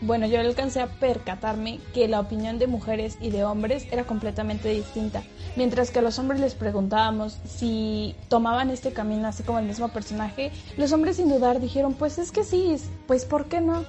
[0.00, 4.68] bueno, yo alcancé a percatarme que la opinión de mujeres y de hombres era completamente
[4.68, 5.22] distinta.
[5.56, 9.88] Mientras que a los hombres les preguntábamos si tomaban este camino así como el mismo
[9.88, 13.84] personaje, los hombres sin dudar dijeron, pues es que sí, pues ¿por qué no?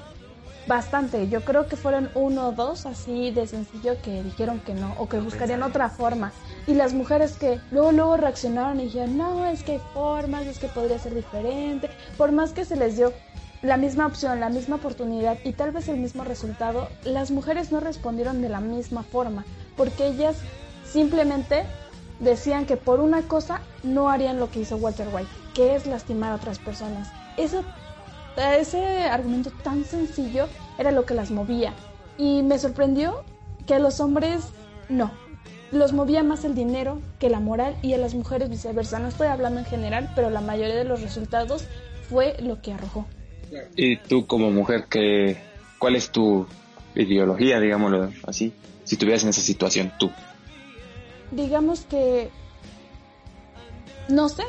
[0.67, 4.93] Bastante, yo creo que fueron uno o dos así de sencillo que dijeron que no
[4.99, 6.31] o que buscarían otra forma.
[6.67, 10.59] Y las mujeres que luego luego reaccionaron y dijeron, no, es que hay formas, es
[10.59, 13.13] que podría ser diferente, por más que se les dio
[13.61, 17.79] la misma opción, la misma oportunidad y tal vez el mismo resultado, las mujeres no
[17.79, 19.45] respondieron de la misma forma,
[19.75, 20.37] porque ellas
[20.85, 21.65] simplemente
[22.19, 26.31] decían que por una cosa no harían lo que hizo Walter White, que es lastimar
[26.31, 27.09] a otras personas.
[27.37, 27.63] Eso,
[28.37, 31.73] ese argumento tan sencillo era lo que las movía.
[32.17, 33.23] Y me sorprendió
[33.65, 34.41] que a los hombres
[34.89, 35.11] no.
[35.71, 38.99] Los movía más el dinero que la moral y a las mujeres viceversa.
[38.99, 41.65] No estoy hablando en general, pero la mayoría de los resultados
[42.09, 43.05] fue lo que arrojó.
[43.75, 45.37] Y tú como mujer, ¿qué,
[45.77, 46.47] ¿cuál es tu
[46.95, 48.53] ideología, digámoslo así?
[48.83, 50.11] Si estuvieras en esa situación, tú.
[51.31, 52.29] Digamos que...
[54.07, 54.43] No sé,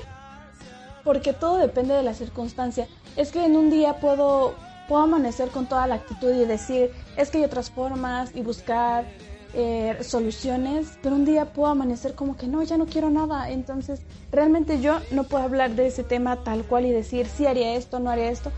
[1.05, 2.89] porque todo depende de la circunstancia.
[3.17, 4.55] Es que en un día puedo,
[4.89, 9.05] puedo amanecer con toda la actitud y decir, es que hay otras formas y buscar
[9.53, 13.51] eh, soluciones, pero un día puedo amanecer como que no, ya no quiero nada.
[13.51, 17.75] Entonces, realmente yo no puedo hablar de ese tema tal cual y decir, sí haría
[17.75, 18.53] esto, no haría esto,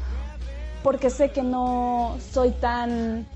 [0.83, 3.27] porque sé que no soy tan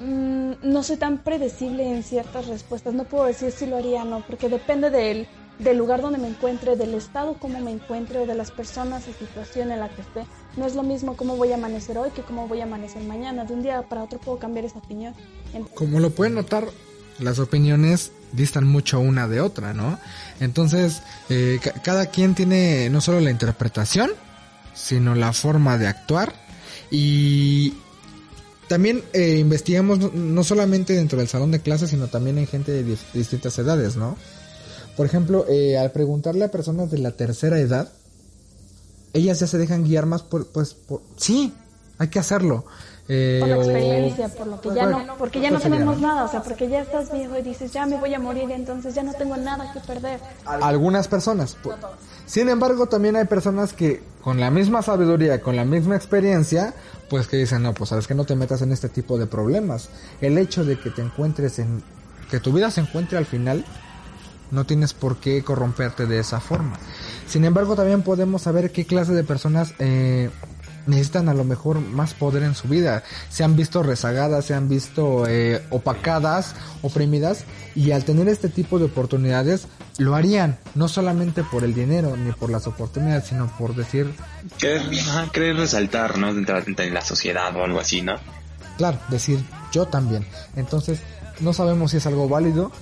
[0.00, 2.94] mm, no soy tan predecible en ciertas respuestas.
[2.94, 5.26] No puedo decir si lo haría o no, porque depende del,
[5.58, 9.12] del lugar donde me encuentre, del estado como me encuentre o de las personas y
[9.12, 10.26] situación en la que esté.
[10.56, 13.44] No es lo mismo cómo voy a amanecer hoy que cómo voy a amanecer mañana.
[13.44, 15.14] De un día para otro puedo cambiar esa opinión.
[15.74, 16.66] Como lo pueden notar,
[17.18, 19.98] las opiniones distan mucho una de otra, ¿no?
[20.40, 24.10] Entonces, eh, cada quien tiene no solo la interpretación,
[24.82, 26.34] sino la forma de actuar
[26.90, 27.74] y
[28.68, 32.96] también eh, investigamos no, solamente dentro del salón de clases, sino también en gente de
[33.12, 34.16] distintas edades, ¿no?
[34.96, 37.90] Por ejemplo, eh, al preguntarle a personas de la tercera edad,
[39.12, 41.52] ellas ya se dejan guiar más por, pues, por, sí,
[41.98, 42.64] hay que hacerlo.
[43.12, 45.64] Eh, Por la o- experiencia, por lo que ya Bueno, no, porque ya no pues
[45.64, 46.06] sería, tenemos ¿no?
[46.06, 48.94] nada, o sea, porque ya estás viejo y dices, ya me voy a morir, entonces
[48.94, 50.20] ya no tengo nada que perder.
[50.46, 51.56] algunas personas.
[51.60, 51.74] Pu-
[52.26, 56.72] Sin embargo, también hay personas que con la misma sabiduría, con la misma experiencia,
[57.08, 59.88] pues que dicen, no, pues sabes que no te metas en este tipo de problemas.
[60.20, 61.82] El hecho de que te encuentres en,
[62.30, 63.64] que tu vida se encuentre al final,
[64.52, 66.78] no tienes por qué corromperte de esa forma.
[67.26, 70.30] Sin embargo, también podemos saber qué clase de personas eh,
[70.86, 73.02] necesitan a lo mejor más poder en su vida.
[73.30, 78.78] Se han visto rezagadas, se han visto eh, opacadas, oprimidas, y al tener este tipo
[78.78, 79.66] de oportunidades,
[79.98, 84.14] lo harían, no solamente por el dinero ni por las oportunidades, sino por decir,
[84.58, 86.34] Querer, resaltar, ¿no?
[86.34, 88.14] Dentro de la sociedad o algo así, ¿no?
[88.80, 90.26] claro, decir yo también.
[90.56, 91.00] Entonces,
[91.40, 92.72] no sabemos si es algo válido,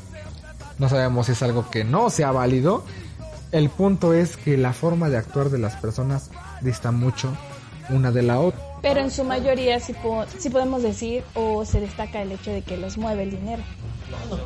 [0.78, 2.84] no sabemos si es algo que no sea válido.
[3.50, 6.30] El punto es que la forma de actuar de las personas
[6.60, 7.36] dista mucho
[7.90, 8.60] una de la otra.
[8.82, 12.62] Pero en su mayoría sí, po- sí podemos decir o se destaca el hecho de
[12.62, 13.62] que los mueve el dinero.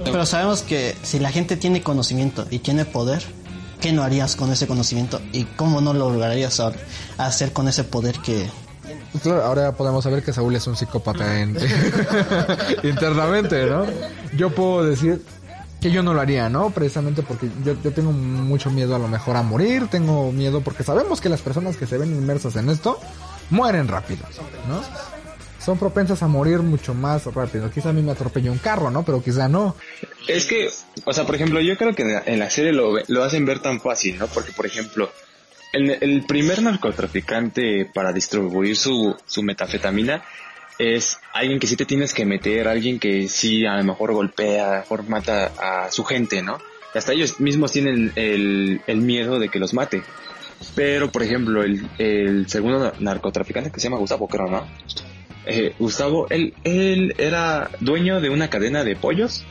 [0.05, 3.22] Pero sabemos que si la gente tiene conocimiento y tiene poder,
[3.80, 5.20] ¿qué no harías con ese conocimiento?
[5.32, 6.72] ¿Y cómo no lo lograrías a-
[7.18, 8.47] hacer con ese poder que...
[9.22, 11.57] Claro, ahora podemos saber que Saúl es un psicópata en-
[12.82, 13.84] internamente, ¿no?
[14.36, 15.22] Yo puedo decir
[15.80, 16.70] que yo no lo haría, ¿no?
[16.70, 20.84] Precisamente porque yo, yo tengo mucho miedo a lo mejor a morir, tengo miedo porque
[20.84, 22.99] sabemos que las personas que se ven inmersas en esto
[23.51, 24.26] mueren rápido,
[24.68, 24.82] ¿no?
[25.64, 27.70] Son propensas a morir mucho más rápido.
[27.70, 29.05] Quizá a mí me atropelló un carro, ¿no?
[29.05, 29.76] Pero quizá no.
[30.26, 30.68] Es que,
[31.05, 33.61] o sea, por ejemplo, yo creo que en la, serie lo, ve- lo hacen ver
[33.61, 34.26] tan fácil, ¿no?
[34.26, 35.12] Porque, por ejemplo,
[35.72, 40.24] el, el primer narcotraficante para distribuir su, su metafetamina
[40.78, 44.66] es alguien que sí te tienes que meter, alguien que sí a lo mejor golpea,
[44.68, 45.53] a lo mejor mata
[45.84, 46.59] a su gente, ¿no?
[46.93, 50.03] Y hasta ellos mismos tienen el, el miedo de que los mate.
[50.74, 54.66] Pero, por ejemplo, el, el segundo narcotraficante que se llama Gustavo, creo, ¿no?
[55.46, 59.44] Eh, Gustavo, él, él era dueño de una cadena de pollos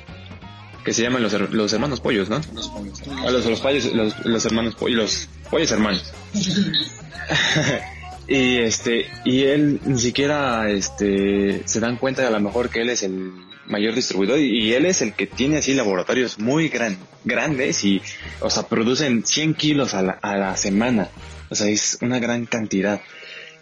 [0.85, 2.41] que se llaman los, los hermanos pollos, ¿no?
[2.55, 3.01] Los pollos.
[3.31, 6.11] los, los, pollos- los, los hermanos pollos, los pollos hermanos.
[8.27, 12.81] y este, y él ni siquiera este se dan cuenta de a lo mejor que
[12.81, 13.31] él es el
[13.65, 18.01] mayor distribuidor y, él es el que tiene así laboratorios muy gran, grandes y,
[18.39, 21.09] o sea, producen 100 kilos a la, a la semana.
[21.49, 23.01] O sea, es una gran cantidad.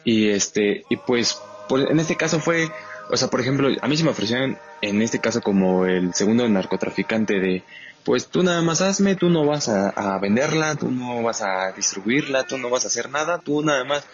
[0.03, 2.69] Y este, y pues, pues, en este caso fue,
[3.09, 6.47] o sea, por ejemplo, a mí se me ofrecieron en este caso como el segundo
[6.47, 7.63] narcotraficante de,
[8.03, 11.71] pues tú nada más hazme, tú no vas a, a venderla, tú no vas a
[11.73, 14.05] distribuirla, tú no vas a hacer nada, tú nada más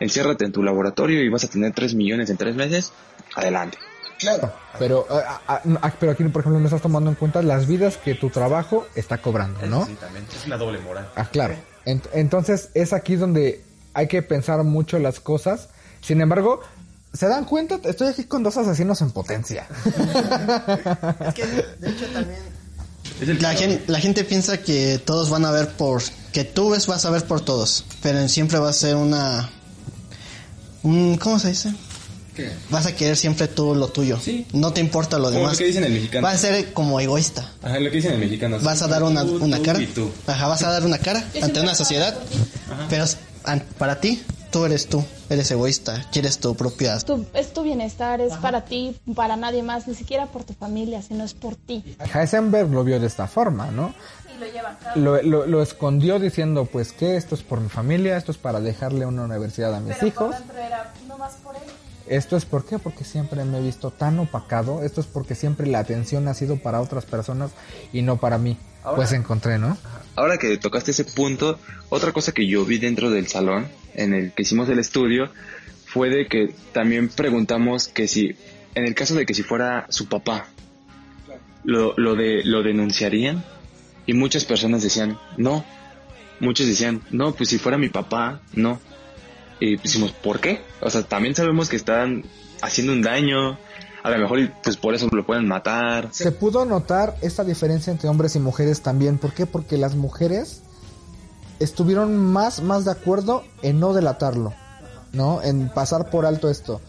[0.00, 2.92] enciérrate en tu laboratorio y vas a tener 3 millones en 3 meses,
[3.34, 3.78] adelante.
[4.22, 4.52] Claro.
[4.78, 7.96] Pero, ah, ah, ah, pero aquí, por ejemplo, no estás tomando en cuenta las vidas
[7.98, 9.82] que tu trabajo está cobrando, ¿no?
[9.82, 11.10] Exactamente, es una doble moral.
[11.16, 11.54] Ah, claro.
[11.84, 13.62] Ent- entonces es aquí donde
[13.94, 15.68] hay que pensar mucho las cosas.
[16.00, 16.60] Sin embargo,
[17.12, 17.78] ¿se dan cuenta?
[17.84, 19.66] Estoy aquí con dos asesinos en potencia.
[21.26, 22.40] Es que de hecho también...
[23.40, 26.02] La gente, la gente piensa que todos van a ver por...
[26.32, 27.84] Que tú ves vas a ver por todos.
[28.02, 29.50] Pero siempre va a ser una...
[30.82, 31.72] un- ¿Cómo se dice?
[32.70, 34.18] Vas a querer siempre tú lo tuyo.
[34.20, 34.46] Sí.
[34.52, 35.52] No te importa lo Como demás.
[35.52, 36.22] lo que dicen el mexicano.
[36.26, 37.50] Vas a ser como egoísta.
[37.62, 38.58] Ajá, lo que dicen el mexicano.
[38.62, 39.80] Vas a dar una, tú, una tú cara.
[39.82, 40.10] y tú.
[40.26, 42.16] Ajá, vas a dar una cara ante una sociedad.
[42.88, 43.04] Pero
[43.44, 45.04] an- para ti, tú eres tú.
[45.28, 46.06] Eres egoísta.
[46.12, 46.98] Quieres tu propia...
[46.98, 51.00] Tu- es tu bienestar, es para ti, para nadie más, ni siquiera por tu familia,
[51.02, 51.82] sino es por ti.
[52.14, 53.94] Heisenberg lo vio de esta forma, ¿no?
[54.96, 58.60] Lo, lo- lo escondió diciendo, pues que esto es por mi familia, esto es para
[58.60, 60.34] dejarle una universidad a mis hijos.
[62.12, 65.66] Esto es por qué, porque siempre me he visto tan opacado, esto es porque siempre
[65.66, 67.52] la atención ha sido para otras personas
[67.90, 68.58] y no para mí.
[68.94, 69.78] Pues encontré, ¿no?
[70.14, 71.58] Ahora que tocaste ese punto,
[71.88, 75.30] otra cosa que yo vi dentro del salón en el que hicimos el estudio
[75.86, 78.36] fue de que también preguntamos que si,
[78.74, 80.48] en el caso de que si fuera su papá,
[81.64, 83.42] lo, lo, de, lo denunciarían
[84.04, 85.64] y muchas personas decían no,
[86.40, 88.80] muchos decían no, pues si fuera mi papá, no.
[89.62, 90.60] Y decimos, ¿por qué?
[90.80, 92.24] O sea, también sabemos que están
[92.62, 93.56] haciendo un daño,
[94.02, 96.08] a lo mejor pues por eso lo pueden matar.
[96.10, 99.18] Se pudo notar esta diferencia entre hombres y mujeres también.
[99.18, 99.46] ¿Por qué?
[99.46, 100.62] Porque las mujeres
[101.60, 104.52] estuvieron más, más de acuerdo en no delatarlo,
[105.12, 105.40] ¿no?
[105.42, 106.80] En pasar por alto esto.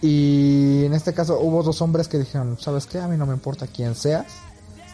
[0.00, 3.00] Y en este caso hubo dos hombres que dijeron, ¿sabes qué?
[3.00, 4.26] A mí no me importa quién seas.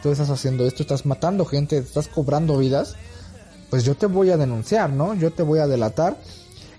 [0.03, 2.97] Tú estás haciendo esto, estás matando gente, estás cobrando vidas.
[3.68, 5.12] Pues yo te voy a denunciar, ¿no?
[5.12, 6.16] Yo te voy a delatar.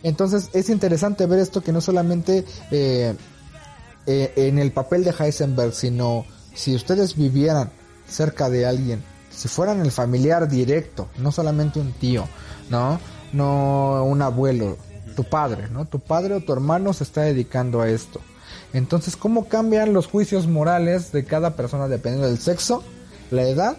[0.03, 3.15] Entonces es interesante ver esto que no solamente eh,
[4.07, 7.69] eh, en el papel de Heisenberg, sino si ustedes vivieran
[8.07, 12.27] cerca de alguien, si fueran el familiar directo, no solamente un tío,
[12.69, 12.99] ¿no?
[13.33, 14.77] No un abuelo,
[15.15, 15.85] tu padre, ¿no?
[15.85, 18.19] Tu padre o tu hermano se está dedicando a esto.
[18.73, 22.83] Entonces, ¿cómo cambian los juicios morales de cada persona dependiendo del sexo,
[23.31, 23.77] la edad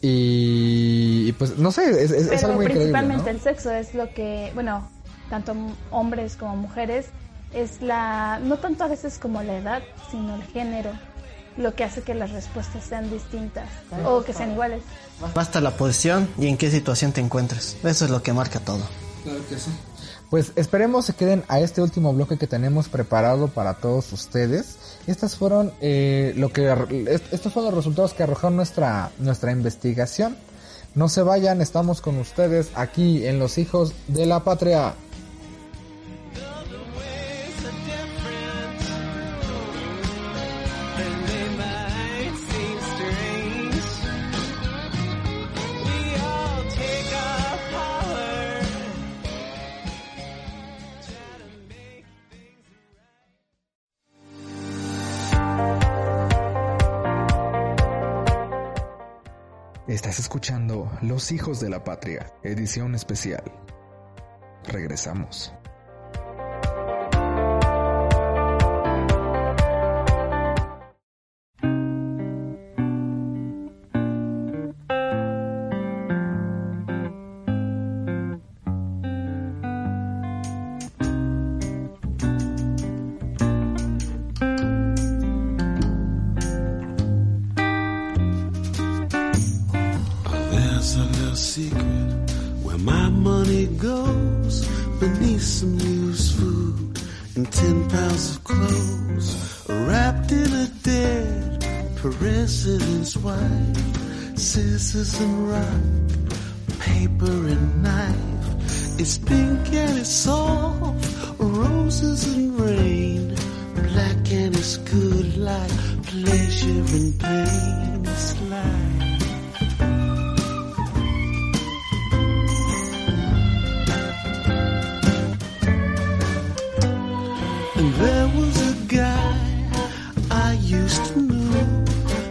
[0.00, 2.74] y, y pues no sé, es, es- es Pero increíble.
[2.74, 3.30] principalmente ¿no?
[3.30, 4.88] el sexo es lo que, bueno,
[5.30, 5.54] tanto
[5.90, 7.06] hombres como mujeres,
[7.52, 10.90] es la, no tanto a veces como la edad, sino el género,
[11.56, 13.68] lo que hace que las respuestas sean distintas
[14.04, 14.82] o que sean iguales.
[15.34, 17.76] Basta la posición y en qué situación te encuentres.
[17.82, 18.82] Eso es lo que marca todo.
[20.30, 24.76] Pues esperemos se queden a este último bloque que tenemos preparado para todos ustedes.
[25.06, 26.70] Estas fueron eh, lo que
[27.32, 30.36] estos fueron los resultados que arrojó nuestra nuestra investigación.
[30.94, 34.94] No se vayan, estamos con ustedes aquí en Los Hijos de la Patria.
[61.30, 63.44] Hijos de la Patria, edición especial.
[64.64, 65.52] Regresamos.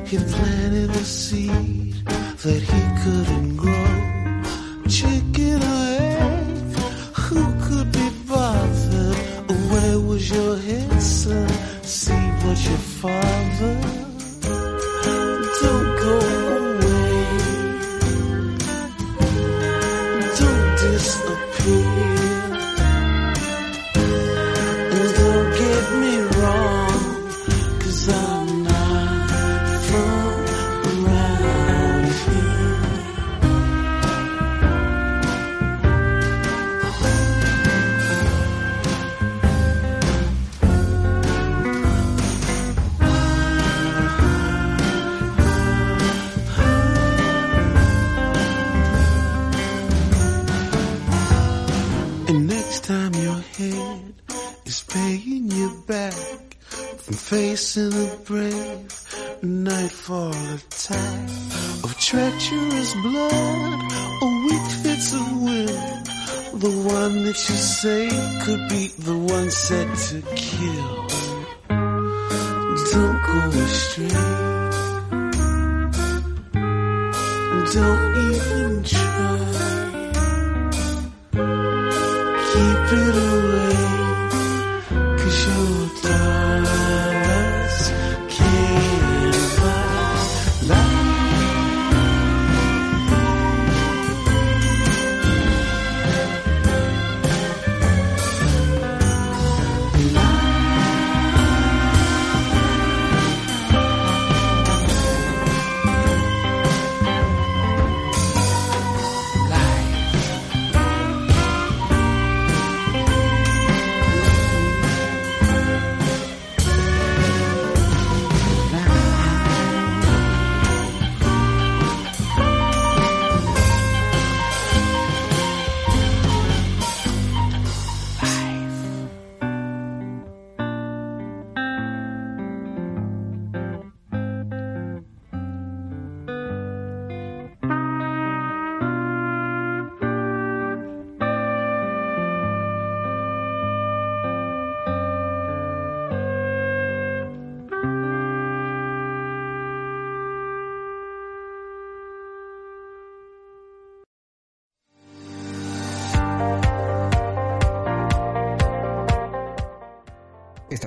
[0.07, 3.96] He planted a seed that he couldn't grow.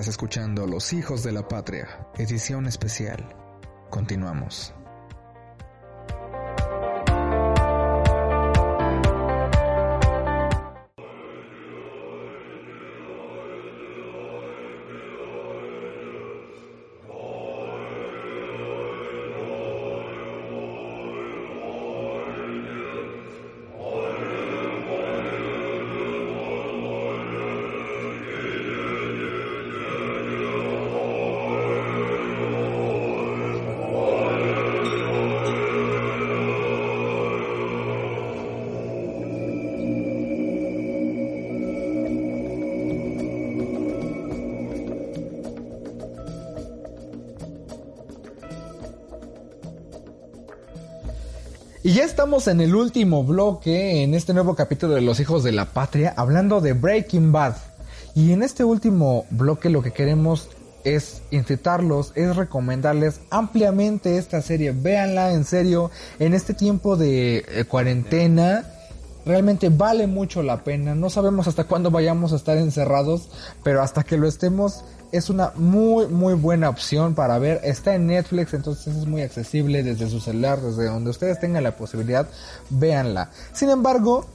[0.00, 3.36] Estás escuchando Los Hijos de la Patria, edición especial.
[3.90, 4.72] Continuamos.
[51.82, 55.52] Y ya estamos en el último bloque, en este nuevo capítulo de Los Hijos de
[55.52, 57.54] la Patria, hablando de Breaking Bad.
[58.14, 60.50] Y en este último bloque lo que queremos
[60.84, 64.72] es incitarlos, es recomendarles ampliamente esta serie.
[64.72, 68.66] Véanla en serio, en este tiempo de eh, cuarentena.
[69.24, 70.94] Realmente vale mucho la pena.
[70.94, 73.28] No sabemos hasta cuándo vayamos a estar encerrados,
[73.62, 77.60] pero hasta que lo estemos es una muy muy buena opción para ver.
[77.64, 81.76] Está en Netflix, entonces es muy accesible desde su celular, desde donde ustedes tengan la
[81.76, 82.28] posibilidad,
[82.70, 83.30] véanla.
[83.52, 84.26] Sin embargo,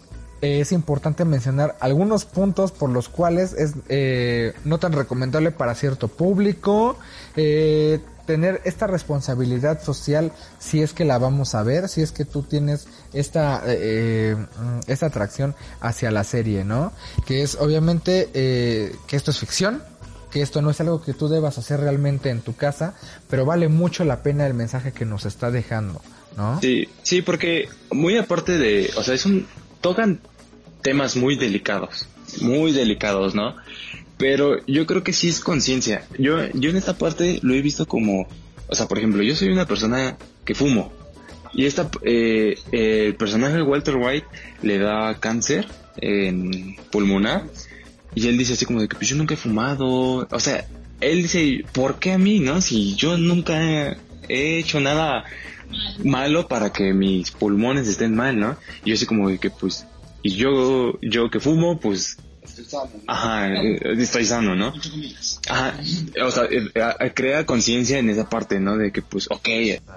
[0.45, 6.07] es importante mencionar algunos puntos por los cuales es eh, no tan recomendable para cierto
[6.07, 6.97] público.
[7.35, 12.25] Eh, tener esta responsabilidad social si es que la vamos a ver, si es que
[12.25, 14.35] tú tienes esta, eh,
[14.87, 16.91] esta atracción hacia la serie, ¿no?
[17.25, 19.83] Que es obviamente eh, que esto es ficción,
[20.31, 22.95] que esto no es algo que tú debas hacer realmente en tu casa,
[23.29, 26.01] pero vale mucho la pena el mensaje que nos está dejando,
[26.35, 26.59] ¿no?
[26.61, 29.47] Sí, sí, porque muy aparte de, o sea, es un,
[29.81, 30.19] tocan
[30.85, 32.07] temas muy delicados,
[32.41, 33.55] muy delicados, ¿no?
[34.17, 36.05] Pero yo creo que sí es conciencia.
[36.19, 38.27] Yo, yo en esta parte lo he visto como,
[38.67, 40.15] o sea, por ejemplo, yo soy una persona
[40.45, 40.93] que fumo.
[41.53, 44.27] Y esta, eh, el personaje de Walter White
[44.61, 45.67] le da cáncer
[45.97, 47.45] en pulmonar.
[48.13, 50.27] Y él dice así como de que pues yo nunca he fumado.
[50.29, 50.67] O sea,
[51.01, 52.61] él dice, ¿por qué a mí, no?
[52.61, 53.97] Si yo nunca
[54.29, 55.25] he hecho nada
[56.03, 58.55] malo para que mis pulmones estén mal, ¿no?
[58.83, 59.87] Y yo así como de que pues,
[60.25, 62.17] y yo, yo que fumo, pues
[63.05, 64.73] Ajá, eh, estoy sano, ¿no?
[65.49, 65.77] Ajá,
[66.25, 68.75] o sea, eh, eh, crea conciencia en esa parte, ¿no?
[68.75, 69.47] De que, pues, ok.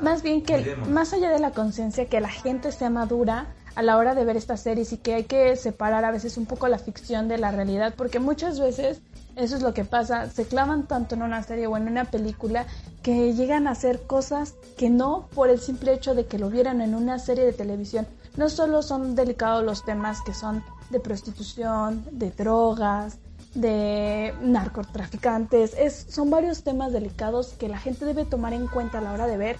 [0.03, 3.97] Más bien que, más allá de la conciencia, que la gente sea madura a la
[3.97, 6.79] hora de ver estas series y que hay que separar a veces un poco la
[6.79, 9.01] ficción de la realidad, porque muchas veces
[9.37, 12.67] eso es lo que pasa, se clavan tanto en una serie o en una película
[13.03, 16.81] que llegan a hacer cosas que no por el simple hecho de que lo vieran
[16.81, 18.07] en una serie de televisión.
[18.39, 23.19] No solo son delicados los temas que son de prostitución, de drogas,
[23.57, 25.75] de narcotraficantes.
[25.77, 29.27] Es, son varios temas delicados que la gente debe tomar en cuenta a la hora
[29.27, 29.57] de ver,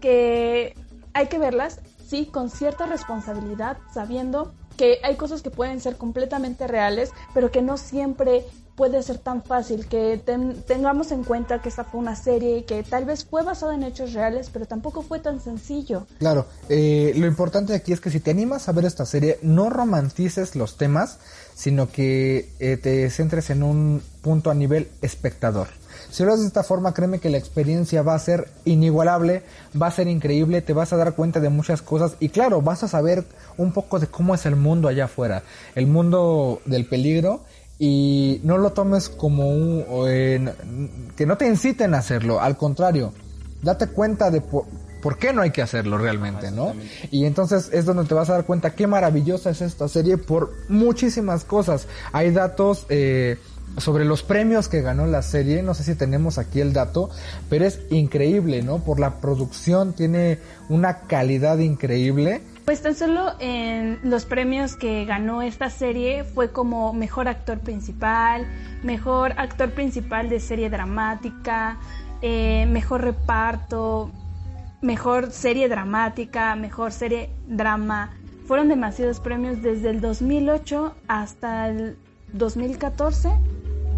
[0.00, 0.74] que
[1.12, 6.66] hay que verlas, sí, con cierta responsabilidad, sabiendo que hay cosas que pueden ser completamente
[6.66, 8.46] reales, pero que no siempre
[8.78, 10.22] puede ser tan fácil, que
[10.68, 14.12] tengamos en cuenta que esta fue una serie que tal vez fue basada en hechos
[14.12, 16.06] reales, pero tampoco fue tan sencillo.
[16.20, 19.68] Claro, eh, lo importante aquí es que si te animas a ver esta serie, no
[19.68, 21.18] romantices los temas,
[21.56, 25.66] sino que eh, te centres en un punto a nivel espectador.
[26.10, 29.42] Si lo haces de esta forma, créeme que la experiencia va a ser inigualable,
[29.80, 32.84] va a ser increíble, te vas a dar cuenta de muchas cosas y claro, vas
[32.84, 33.24] a saber
[33.56, 35.42] un poco de cómo es el mundo allá afuera,
[35.74, 37.40] el mundo del peligro
[37.78, 40.50] y no lo tomes como un
[41.16, 43.12] que no te inciten a hacerlo, al contrario,
[43.62, 44.66] date cuenta de por,
[45.18, 46.74] qué no hay que hacerlo realmente, ¿no?
[47.10, 50.52] Y entonces es donde te vas a dar cuenta qué maravillosa es esta serie por
[50.68, 51.86] muchísimas cosas.
[52.12, 53.38] Hay datos eh,
[53.76, 57.10] sobre los premios que ganó la serie, no sé si tenemos aquí el dato,
[57.48, 58.78] pero es increíble, ¿no?
[58.78, 65.40] Por la producción tiene una calidad increíble pues tan solo en los premios que ganó
[65.40, 68.46] esta serie fue como mejor actor principal,
[68.82, 71.78] mejor actor principal de serie dramática,
[72.20, 74.10] eh, mejor reparto,
[74.82, 78.10] mejor serie dramática, mejor serie drama.
[78.46, 81.96] Fueron demasiados premios desde el 2008 hasta el
[82.34, 83.30] 2014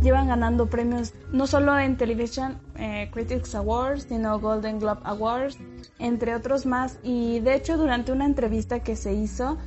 [0.03, 5.59] llevan ganando premios no solo en Television eh, Critics Awards, sino Golden Globe Awards,
[5.99, 6.99] entre otros más.
[7.03, 9.59] Y de hecho, durante una entrevista que se hizo,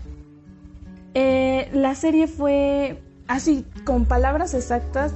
[1.14, 5.14] eh, la serie fue así, con palabras exactas,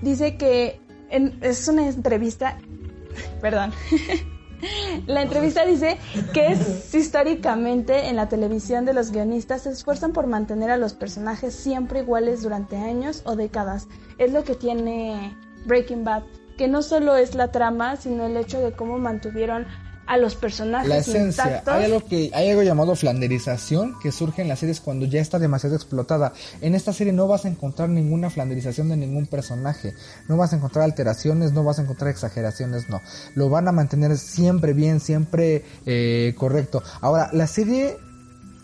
[0.00, 2.58] dice que es una entrevista,
[3.40, 3.72] perdón,
[5.06, 5.98] La entrevista dice
[6.32, 10.94] que es históricamente en la televisión de los guionistas se esfuerzan por mantener a los
[10.94, 13.88] personajes siempre iguales durante años o décadas.
[14.18, 15.36] Es lo que tiene
[15.66, 16.22] Breaking Bad,
[16.56, 19.66] que no solo es la trama, sino el hecho de cómo mantuvieron
[20.06, 21.74] a los personajes La esencia, intactos.
[21.74, 25.38] hay algo que hay algo llamado flanderización que surge en las series cuando ya está
[25.38, 26.32] demasiado explotada.
[26.60, 29.94] En esta serie no vas a encontrar ninguna flanderización de ningún personaje,
[30.28, 33.00] no vas a encontrar alteraciones, no vas a encontrar exageraciones, no.
[33.34, 36.82] Lo van a mantener siempre bien, siempre eh, correcto.
[37.00, 37.96] Ahora, la serie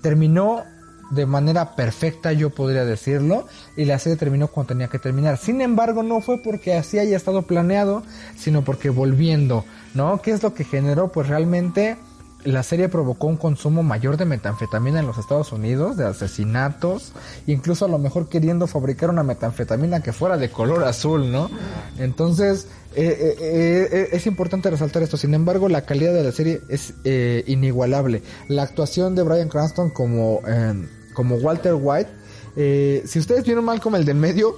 [0.02, 0.64] terminó
[1.10, 5.38] de manera perfecta, yo podría decirlo, y la serie terminó cuando tenía que terminar.
[5.38, 8.02] Sin embargo, no fue porque así haya estado planeado,
[8.36, 9.64] sino porque volviendo,
[9.94, 10.20] ¿no?
[10.22, 11.08] ¿Qué es lo que generó?
[11.08, 11.96] Pues realmente
[12.44, 17.12] la serie provocó un consumo mayor de metanfetamina en los Estados Unidos, de asesinatos,
[17.46, 21.50] incluso a lo mejor queriendo fabricar una metanfetamina que fuera de color azul, ¿no?
[21.98, 25.16] Entonces, eh, eh, eh, eh, es importante resaltar esto.
[25.16, 28.22] Sin embargo, la calidad de la serie es eh, inigualable.
[28.46, 32.10] La actuación de Brian Cranston como, eh, como Walter White,
[33.06, 34.54] si ustedes vieron mal como el del medio,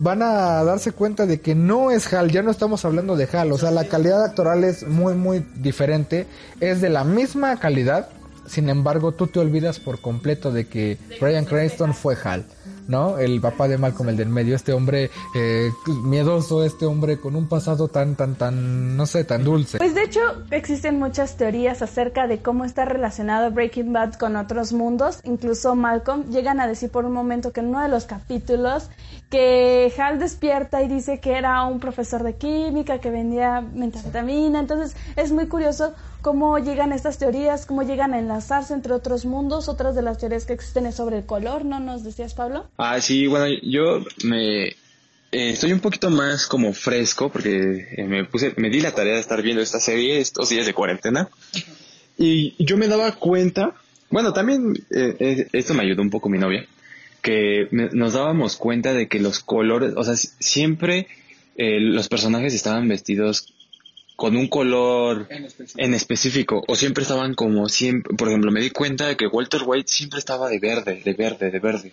[0.00, 3.52] van a darse cuenta de que no es Hal, ya no estamos hablando de Hal,
[3.52, 6.26] o sea, la calidad actoral es muy muy diferente,
[6.58, 8.08] es de la misma calidad,
[8.46, 12.46] sin embargo, tú te olvidas por completo de que Brian Cranston fue Hal,
[12.90, 13.18] ¿no?
[13.18, 15.70] El papá de Malcolm, el del medio, este hombre eh,
[16.02, 19.78] miedoso, este hombre con un pasado tan, tan, tan, no sé, tan dulce.
[19.78, 20.20] Pues de hecho
[20.50, 25.20] existen muchas teorías acerca de cómo está relacionado Breaking Bad con otros mundos.
[25.22, 28.90] Incluso Malcolm llegan a decir por un momento que en uno de los capítulos
[29.30, 34.58] que Hal despierta y dice que era un profesor de química que vendía metanfetamina.
[34.58, 39.68] Entonces es muy curioso cómo llegan estas teorías, cómo llegan a enlazarse entre otros mundos.
[39.68, 42.66] Otras de las teorías que existen es sobre el color, ¿no nos decías Pablo?
[42.76, 44.74] Ah, sí, bueno, yo me eh,
[45.32, 49.20] estoy un poquito más como fresco porque eh, me puse, me di la tarea de
[49.20, 51.28] estar viendo esta serie estos días de cuarentena
[52.18, 53.74] y yo me daba cuenta,
[54.10, 56.66] bueno, también eh, eh, esto me ayudó un poco mi novia,
[57.22, 61.06] que me- nos dábamos cuenta de que los colores, o sea, si- siempre
[61.56, 63.52] los personajes estaban vestidos
[64.20, 65.26] con un color
[65.78, 69.62] en específico o siempre estaban como siempre, por ejemplo, me di cuenta de que Walter
[69.64, 71.92] White siempre estaba de verde, de verde, de verde.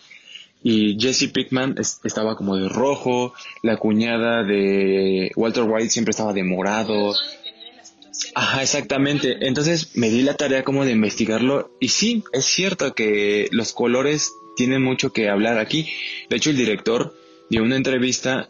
[0.61, 6.33] Y Jesse Pickman es- estaba como de rojo, la cuñada de Walter White siempre estaba
[6.33, 7.15] de morado.
[8.35, 9.47] Ajá, exactamente.
[9.47, 14.33] Entonces me di la tarea como de investigarlo y sí, es cierto que los colores
[14.57, 15.87] tienen mucho que hablar aquí.
[16.29, 17.15] De hecho, el director
[17.49, 18.49] dio una entrevista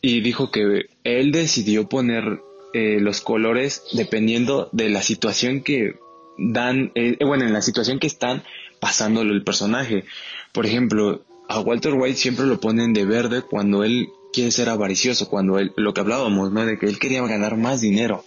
[0.00, 2.40] y dijo que él decidió poner
[2.78, 5.96] eh, los colores dependiendo de la situación que
[6.38, 8.44] dan, eh, bueno, en la situación que están
[8.78, 10.04] pasándolo el personaje.
[10.52, 15.28] Por ejemplo, a Walter White siempre lo ponen de verde cuando él quiere ser avaricioso,
[15.28, 16.64] cuando él, lo que hablábamos, ¿no?
[16.64, 18.24] De que él quería ganar más dinero.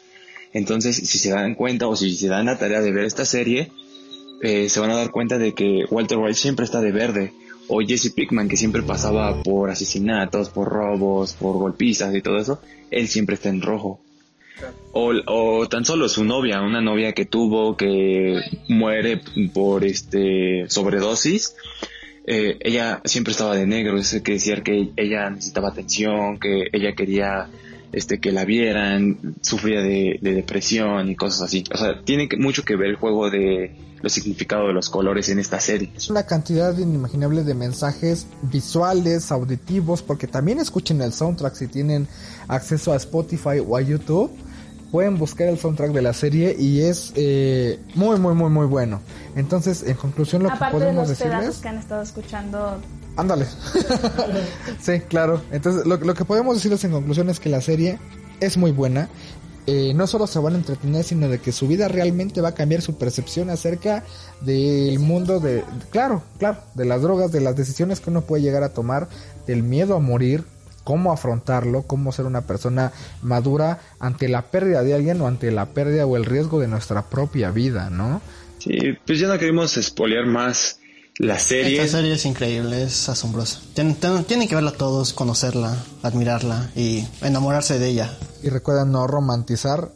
[0.52, 3.72] Entonces, si se dan cuenta o si se dan la tarea de ver esta serie,
[4.42, 7.32] eh, se van a dar cuenta de que Walter White siempre está de verde.
[7.70, 12.60] O Jesse Pickman, que siempre pasaba por asesinatos, por robos, por golpizas y todo eso,
[12.90, 14.02] él siempre está en rojo.
[14.94, 19.22] O, o tan solo su novia, una novia que tuvo que muere
[19.54, 21.56] por este sobredosis,
[22.28, 26.94] eh, ella siempre estaba de negro, eso quiere decir que ella necesitaba atención, que ella
[26.94, 27.50] quería
[27.94, 31.64] este que la vieran, sufría de, de depresión y cosas así.
[31.74, 35.28] O sea, tiene que- mucho que ver el juego de los significados de los colores
[35.30, 35.92] en esta serie.
[35.96, 42.08] Es una cantidad inimaginable de mensajes visuales, auditivos, porque también escuchen el soundtrack si tienen
[42.48, 44.32] acceso a Spotify o a YouTube.
[44.92, 49.02] Pueden buscar el soundtrack de la serie y es eh, muy, muy, muy, muy bueno.
[49.36, 51.62] Entonces, en conclusión, lo que Aparte de podemos los pedazos decirles...
[51.62, 52.82] que han estado escuchando
[53.18, 53.46] Ándale.
[54.82, 55.42] sí, claro.
[55.52, 58.00] Entonces, lo, lo que podemos decirles en conclusión es que la serie
[58.40, 59.10] es muy buena.
[59.68, 62.56] Eh, no solo se van a entretener, sino de que su vida realmente va a
[62.56, 64.04] cambiar su percepción acerca
[64.42, 68.64] del mundo de, claro, claro, de las drogas, de las decisiones que uno puede llegar
[68.64, 69.08] a tomar,
[69.46, 70.46] del miedo a morir,
[70.84, 75.68] cómo afrontarlo, cómo ser una persona madura ante la pérdida de alguien o ante la
[75.68, 78.22] pérdida o el riesgo de nuestra propia vida, ¿no?
[78.60, 80.80] Sí, pues ya no queremos espolear más
[81.18, 81.82] la serie.
[81.82, 83.60] Esta serie es increíble, es asombrosa.
[83.74, 88.18] Tienen, tienen- que verla todos, conocerla, admirarla y enamorarse de ella.
[88.44, 89.90] Y recuerden no romantizar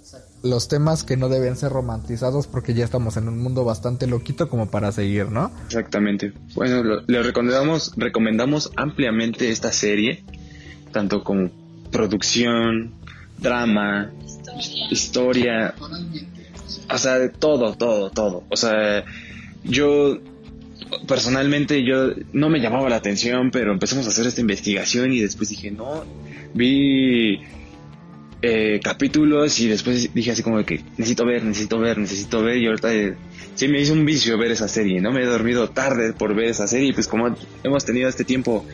[0.44, 4.48] los temas que no deben ser romantizados porque ya estamos en un mundo bastante loquito
[4.50, 5.52] como para seguir, ¿no?
[5.66, 6.34] Exactamente.
[6.54, 10.24] Bueno, lo- le recomendamos, recomendamos ampliamente esta serie,
[10.96, 11.50] tanto como
[11.92, 12.94] producción,
[13.38, 14.14] drama,
[14.90, 15.76] historia,
[16.90, 18.46] o sea, de todo, todo, todo.
[18.48, 19.04] O sea,
[19.66, 20.18] yo
[21.06, 25.50] personalmente yo no me llamaba la atención, pero empezamos a hacer esta investigación y después
[25.50, 26.06] dije, no,
[26.54, 27.42] vi
[28.42, 32.68] eh, capítulos y después dije así como que necesito ver, necesito ver, necesito ver y
[32.68, 33.18] ahorita eh,
[33.56, 35.12] sí me hizo un vicio ver esa serie, ¿no?
[35.12, 37.36] Me he dormido tarde por ver esa serie y pues como
[37.66, 38.66] hemos tenido este tiempo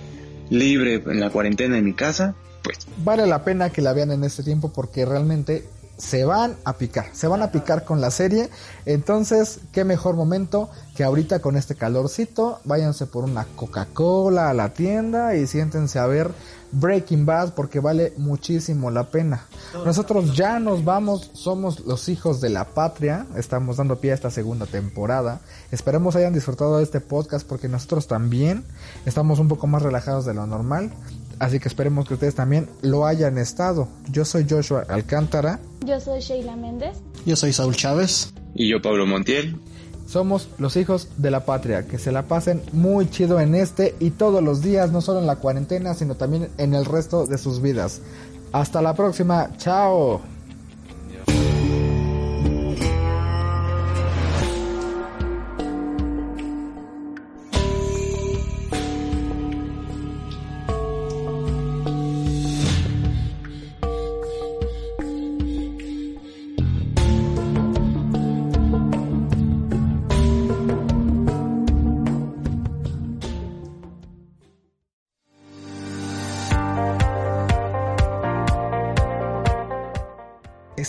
[0.52, 2.78] libre en la cuarentena en mi casa, pues.
[2.98, 5.68] Vale la pena que la vean en este tiempo porque realmente
[6.02, 8.50] se van a picar, se van a picar con la serie.
[8.86, 14.70] Entonces, qué mejor momento que ahorita con este calorcito, váyanse por una Coca-Cola a la
[14.70, 16.32] tienda y siéntense a ver
[16.72, 19.46] Breaking Bad porque vale muchísimo la pena.
[19.86, 24.32] Nosotros ya nos vamos, somos los hijos de la patria, estamos dando pie a esta
[24.32, 25.42] segunda temporada.
[25.70, 28.64] Esperemos hayan disfrutado de este podcast porque nosotros también
[29.06, 30.92] estamos un poco más relajados de lo normal.
[31.42, 33.88] Así que esperemos que ustedes también lo hayan estado.
[34.12, 35.60] Yo soy Joshua Alcántara.
[35.84, 37.00] Yo soy Sheila Méndez.
[37.26, 38.32] Yo soy Saúl Chávez.
[38.54, 39.60] y yo Pablo Montiel.
[40.06, 41.88] Somos los hijos de la patria.
[41.88, 45.26] Que se la pasen muy chido en este y todos los días, no solo en
[45.26, 48.02] la cuarentena, sino también en el resto de sus vidas.
[48.52, 49.50] Hasta la próxima.
[49.58, 50.22] Chao.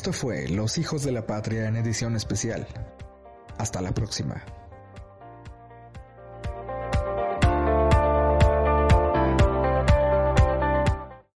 [0.03, 2.67] Esto fue Los Hijos de la Patria en edición especial.
[3.57, 4.45] Hasta la próxima.